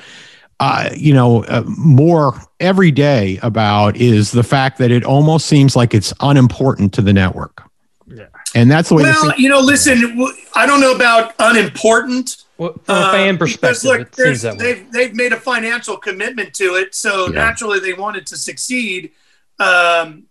[0.60, 5.74] Uh, you know, uh, more every day about is the fact that it almost seems
[5.74, 7.62] like it's unimportant to the network.
[8.06, 8.26] Yeah.
[8.54, 9.04] And that's the way.
[9.04, 10.22] Well, you know, listen,
[10.54, 12.44] I don't know about unimportant.
[12.58, 16.94] Well, from a fan uh, perspective, look, they've they've made a financial commitment to it,
[16.94, 17.36] so yeah.
[17.36, 19.12] naturally they wanted to succeed.
[19.58, 20.24] Um,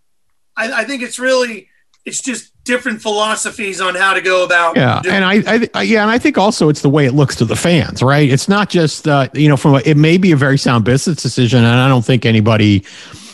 [0.55, 1.69] I, I, think it's really
[2.09, 4.75] it's just different philosophies on how to go about.
[4.75, 7.35] Yeah, doing- and I, I, yeah, and I think also it's the way it looks
[7.37, 8.29] to the fans, right?
[8.29, 11.21] It's not just uh, you know from a, it may be a very sound business
[11.21, 12.83] decision, and I don't think anybody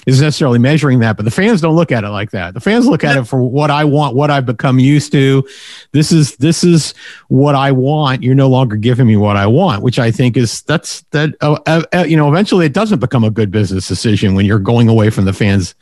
[0.06, 2.54] is necessarily measuring that, but the fans don't look at it like that.
[2.54, 5.48] The fans look at it for what I want, what I've become used to.
[5.94, 6.94] This is this is
[7.30, 8.22] what I want.
[8.22, 11.34] You're no longer giving me what I want, which I think is that's that.
[11.42, 14.60] Uh, uh, uh you know, eventually it doesn't become a good business decision when you're
[14.60, 15.74] going away from the fans'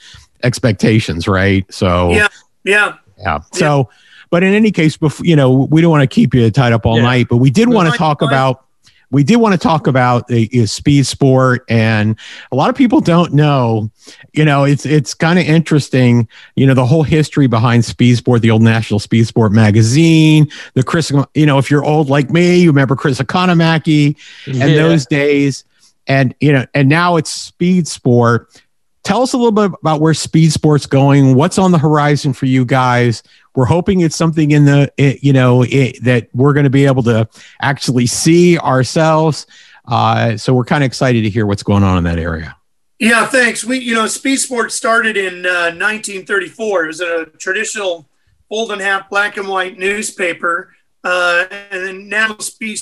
[0.43, 1.65] expectations, right?
[1.73, 2.27] So yeah,
[2.64, 3.39] yeah, yeah.
[3.53, 3.89] So.
[4.30, 6.88] But in any case, before, you know, we don't want to keep you tied up
[6.88, 7.03] all yeah.
[7.03, 8.66] night, but we did want to talk about
[9.14, 12.18] we did want to talk about the uh, speed sport and
[12.51, 13.89] a lot of people don't know
[14.34, 18.41] you know it's it's kind of interesting you know the whole history behind speed sport
[18.41, 22.57] the old national speed sport magazine the chris you know if you're old like me
[22.57, 24.76] you remember chris economaki and yeah.
[24.76, 25.64] those days
[26.07, 28.62] and you know and now it's speed sport
[29.04, 32.45] tell us a little bit about where speed sport's going what's on the horizon for
[32.45, 33.24] you guys
[33.56, 36.86] we're hoping it's something in the, it, you know, it, that we're going to be
[36.86, 37.28] able to
[37.62, 39.45] actually see ourselves.
[39.86, 42.56] Uh, so we're kind of excited to hear what's going on in that area.
[42.99, 43.64] Yeah, thanks.
[43.64, 46.84] We, you know, Speed Sports started in uh, 1934.
[46.84, 48.08] It was a traditional
[48.49, 50.74] fold and half black and white newspaper.
[51.04, 52.82] Uh, and then now Speed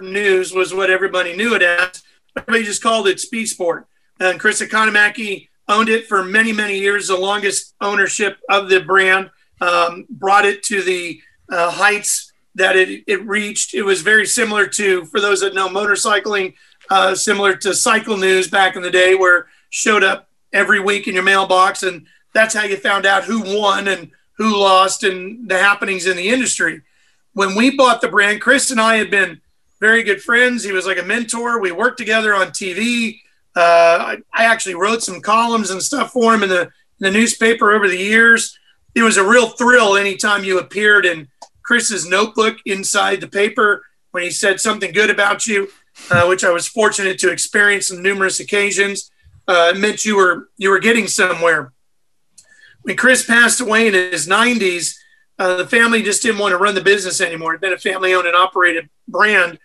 [0.00, 2.02] News was what everybody knew it as.
[2.36, 3.86] Everybody just called it Speed Sport.
[4.20, 9.30] And Chris Economaki owned it for many, many years, the longest ownership of the brand
[9.60, 13.74] um, brought it to the uh, heights that it, it reached.
[13.74, 16.54] It was very similar to, for those that know motorcycling,
[16.90, 21.14] uh, similar to Cycle News back in the day, where showed up every week in
[21.14, 25.58] your mailbox, and that's how you found out who won and who lost and the
[25.58, 26.82] happenings in the industry.
[27.32, 29.40] When we bought the brand, Chris and I had been
[29.80, 30.64] very good friends.
[30.64, 31.60] He was like a mentor.
[31.60, 33.20] We worked together on TV.
[33.54, 37.10] Uh, I, I, actually wrote some columns and stuff for him in the, in the
[37.10, 38.58] newspaper over the years
[38.94, 41.28] it was a real thrill anytime you appeared in
[41.62, 45.68] Chris's notebook inside the paper when he said something good about you,
[46.10, 49.10] uh, which I was fortunate to experience on numerous occasions.
[49.48, 51.72] Uh, it meant you were you were getting somewhere.
[52.82, 54.96] When Chris passed away in his 90s,
[55.38, 57.52] uh, the family just didn't want to run the business anymore.
[57.52, 59.58] It'd been a family-owned and operated brand.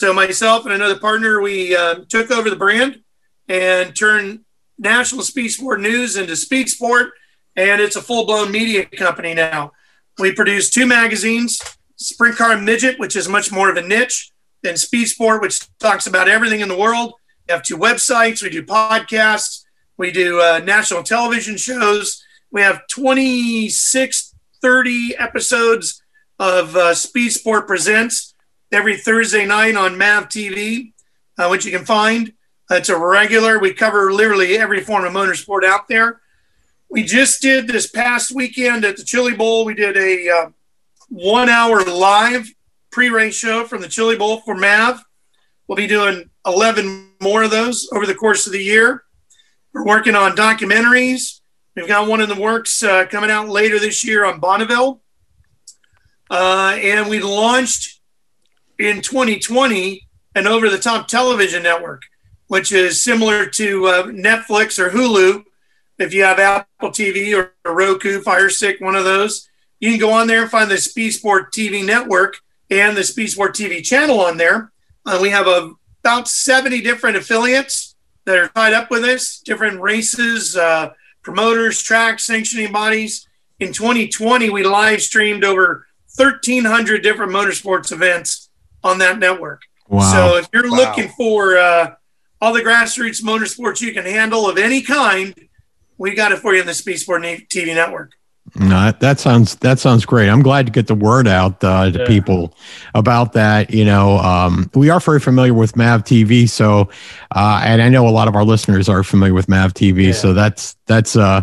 [0.00, 3.02] So myself and another partner, we uh, took over the brand
[3.48, 4.44] and turn
[4.78, 7.12] National Speed Sport News into Speed Sport–
[7.56, 9.72] and it's a full blown media company now.
[10.18, 11.60] We produce two magazines
[11.96, 14.30] Sprint Car Midget, which is much more of a niche,
[14.62, 17.14] than Speed Sport, which talks about everything in the world.
[17.48, 19.64] We have two websites, we do podcasts,
[19.96, 22.22] we do uh, national television shows.
[22.50, 26.02] We have 26, 30 episodes
[26.38, 28.34] of uh, Speed Sport Presents
[28.70, 30.92] every Thursday night on MAV TV,
[31.38, 32.32] uh, which you can find.
[32.70, 33.58] It's a regular.
[33.58, 36.20] We cover literally every form of motorsport out there
[36.88, 39.64] we just did this past weekend at the Chili Bowl.
[39.64, 40.50] We did a uh,
[41.08, 42.48] one hour live
[42.90, 45.02] pre race show from the Chili Bowl for MAV.
[45.66, 49.02] We'll be doing 11 more of those over the course of the year.
[49.72, 51.40] We're working on documentaries.
[51.74, 55.02] We've got one in the works uh, coming out later this year on Bonneville.
[56.30, 58.00] Uh, and we launched
[58.78, 62.02] in 2020 an over the top television network,
[62.48, 65.44] which is similar to uh, Netflix or Hulu.
[65.98, 69.48] If you have Apple TV or Roku, Fire Stick, one of those,
[69.80, 72.38] you can go on there and find the Speed Sport TV network
[72.70, 74.72] and the Speed Sport TV channel on there.
[75.04, 75.72] Uh, we have a,
[76.02, 77.94] about 70 different affiliates
[78.24, 80.90] that are tied up with us, different races, uh,
[81.22, 83.26] promoters, tracks, sanctioning bodies.
[83.60, 85.86] In 2020, we live streamed over
[86.16, 88.50] 1,300 different motorsports events
[88.82, 89.62] on that network.
[89.88, 90.12] Wow.
[90.12, 90.76] So if you're Wow.
[90.76, 91.94] looking for uh,
[92.40, 95.34] all the grassroots motorsports you can handle of any kind,
[95.98, 98.12] we got it for you in the Speed Sport TV network.
[98.54, 100.28] No, that, that sounds that sounds great.
[100.28, 102.06] I'm glad to get the word out uh, to Yeah.
[102.06, 102.54] people
[102.94, 103.74] about that.
[103.74, 106.88] You know, um, we are very familiar with Mav TV, so
[107.34, 110.06] uh, and I know a lot of our listeners are familiar with Mav TV.
[110.06, 110.12] Yeah.
[110.12, 111.42] So that's that's uh,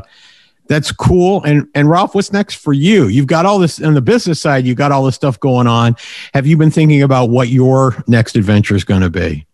[0.67, 1.43] that's cool.
[1.43, 3.07] And and Ralph, what's next for you?
[3.09, 4.65] You've got all this on the business side.
[4.65, 5.97] You've got all this stuff going on.
[6.33, 9.45] Have you been thinking about what your next adventure is going to be?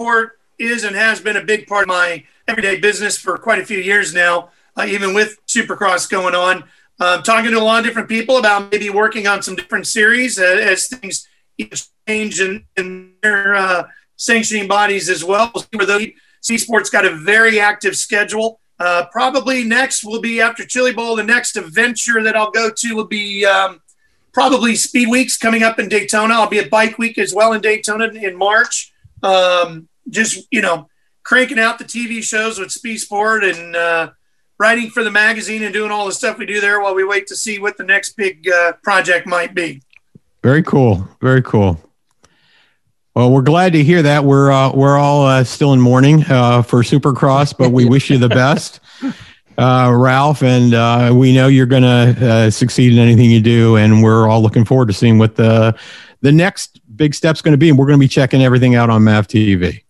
[0.00, 3.66] Sport is and has been a big part of my everyday business for quite a
[3.66, 4.48] few years now,
[4.78, 6.64] uh, even with Supercross going on.
[7.00, 10.38] Um, talking to a lot of different people about maybe working on some different series
[10.38, 11.28] uh, as things
[12.08, 15.52] change in, in their uh, sanctioning bodies as well.
[15.74, 16.06] Where those
[16.40, 18.58] C Sports got a very active schedule.
[18.78, 21.14] Uh, probably next will be after Chili Bowl.
[21.14, 23.82] The next adventure that I'll go to will be um,
[24.32, 26.34] probably Speed Weeks coming up in Daytona.
[26.34, 30.88] I'll be at Bike Week as well in Daytona in March um, just you know
[31.22, 34.10] cranking out the TV shows with Speed Sport and uh,
[34.58, 37.26] writing for the magazine and doing all the stuff we do there while we wait
[37.28, 39.82] to see what the next big uh, project might be.
[40.42, 41.08] Very cool.
[41.20, 41.80] Very cool.
[43.14, 44.24] Well, we're glad to hear that.
[44.24, 48.18] We're uh, we're all uh, still in mourning uh, for Supercross, but we wish you
[48.18, 48.80] the best,
[49.58, 50.42] uh, Ralph.
[50.42, 54.64] And we know you're going to succeed in anything you do, and we're all looking
[54.64, 55.76] forward to seeing what the
[56.22, 57.68] the next big step's going to be.
[57.68, 59.82] And we're going to be checking everything out on Mav TV.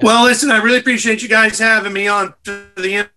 [0.00, 3.10] Well, listen, I really appreciate you guys having me on to the end.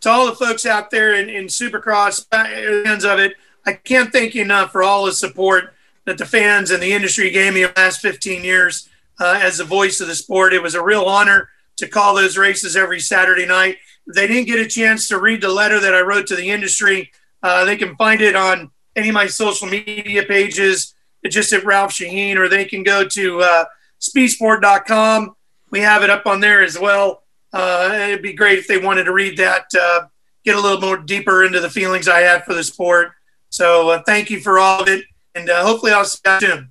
[0.00, 3.34] To all the folks out there in, in Supercross, fans of it,
[3.66, 5.74] I can't thank you enough for all the support
[6.06, 8.88] that the fans and the industry gave me the last 15 years
[9.20, 10.54] uh, as the voice of the sport.
[10.54, 13.76] It was a real honor to call those races every Saturday night.
[14.06, 16.50] If they didn't get a chance to read the letter that I wrote to the
[16.50, 17.10] industry,
[17.42, 20.94] uh, they can find it on any of my social media pages,
[21.28, 23.64] just at Ralph Sheheen, or they can go to uh,
[24.00, 25.36] speedsport.com.
[25.70, 27.22] We have it up on there as well.
[27.52, 30.06] Uh, it'd be great if they wanted to read that, uh,
[30.44, 33.12] get a little more deeper into the feelings I had for the sport.
[33.50, 35.04] So uh, thank you for all of it,
[35.34, 36.70] and uh, hopefully I'll see you soon.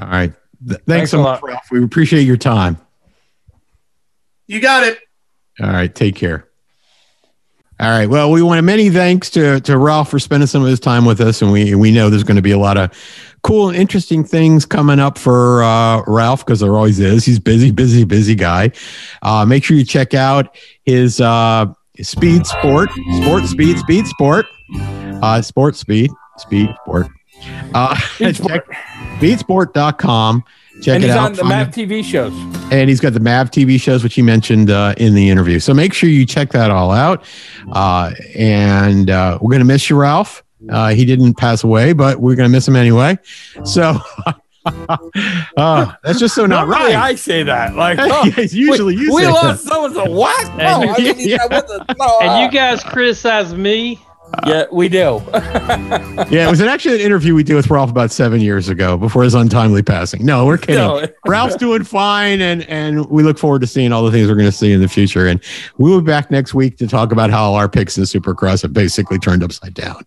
[0.00, 0.32] All right.
[0.66, 1.48] Th- thanks, Thanks so a much, lot.
[1.48, 1.70] Ralph.
[1.70, 2.78] We appreciate your time.
[4.48, 4.98] You got it.
[5.60, 5.92] All right.
[5.94, 6.48] Take care.
[7.78, 8.08] All right.
[8.08, 11.20] Well, we want many thanks to, to Ralph for spending some of his time with
[11.20, 11.42] us.
[11.42, 12.90] And we, we know there's going to be a lot of
[13.42, 17.26] cool and interesting things coming up for uh, Ralph because there always is.
[17.26, 18.72] He's busy, busy, busy guy.
[19.20, 21.66] Uh, make sure you check out his uh,
[22.00, 22.88] Speed Sport,
[23.20, 24.46] Sport Speed, Speed Sport,
[25.22, 27.08] uh, Sport Speed, Speed Sport.
[27.74, 28.66] Uh, Speed Sport.
[30.82, 31.26] Check and it he's out.
[31.26, 32.32] on the Find Mav it TV shows.
[32.72, 35.58] and he's got the Mav TV shows, which he mentioned uh, in the interview.
[35.58, 37.24] So make sure you check that all out.
[37.72, 40.42] Uh, and uh, we're going to miss you, Ralph.
[40.70, 43.18] Uh, he didn't pass away, but we're going to miss him anyway.
[43.64, 43.98] So
[45.56, 47.10] uh, that's just so not Normally right.
[47.12, 47.76] I say that.
[47.76, 49.94] Like, oh, Yes, usually we, you we say lost someone.
[49.94, 50.56] So what?
[50.56, 51.96] No, I mean, he's with us.
[51.98, 54.00] No, And uh, you guys criticize me.
[54.46, 55.22] Yeah, we do.
[56.28, 58.96] Yeah, it was an actually an interview we did with Ralph about seven years ago
[58.96, 60.24] before his untimely passing.
[60.24, 60.76] No, we're kidding.
[60.76, 61.06] No.
[61.26, 64.46] Ralph's doing fine, and and we look forward to seeing all the things we're going
[64.46, 65.26] to see in the future.
[65.26, 65.40] And
[65.78, 68.72] we will be back next week to talk about how our picks in Supercross have
[68.72, 70.04] basically turned upside down.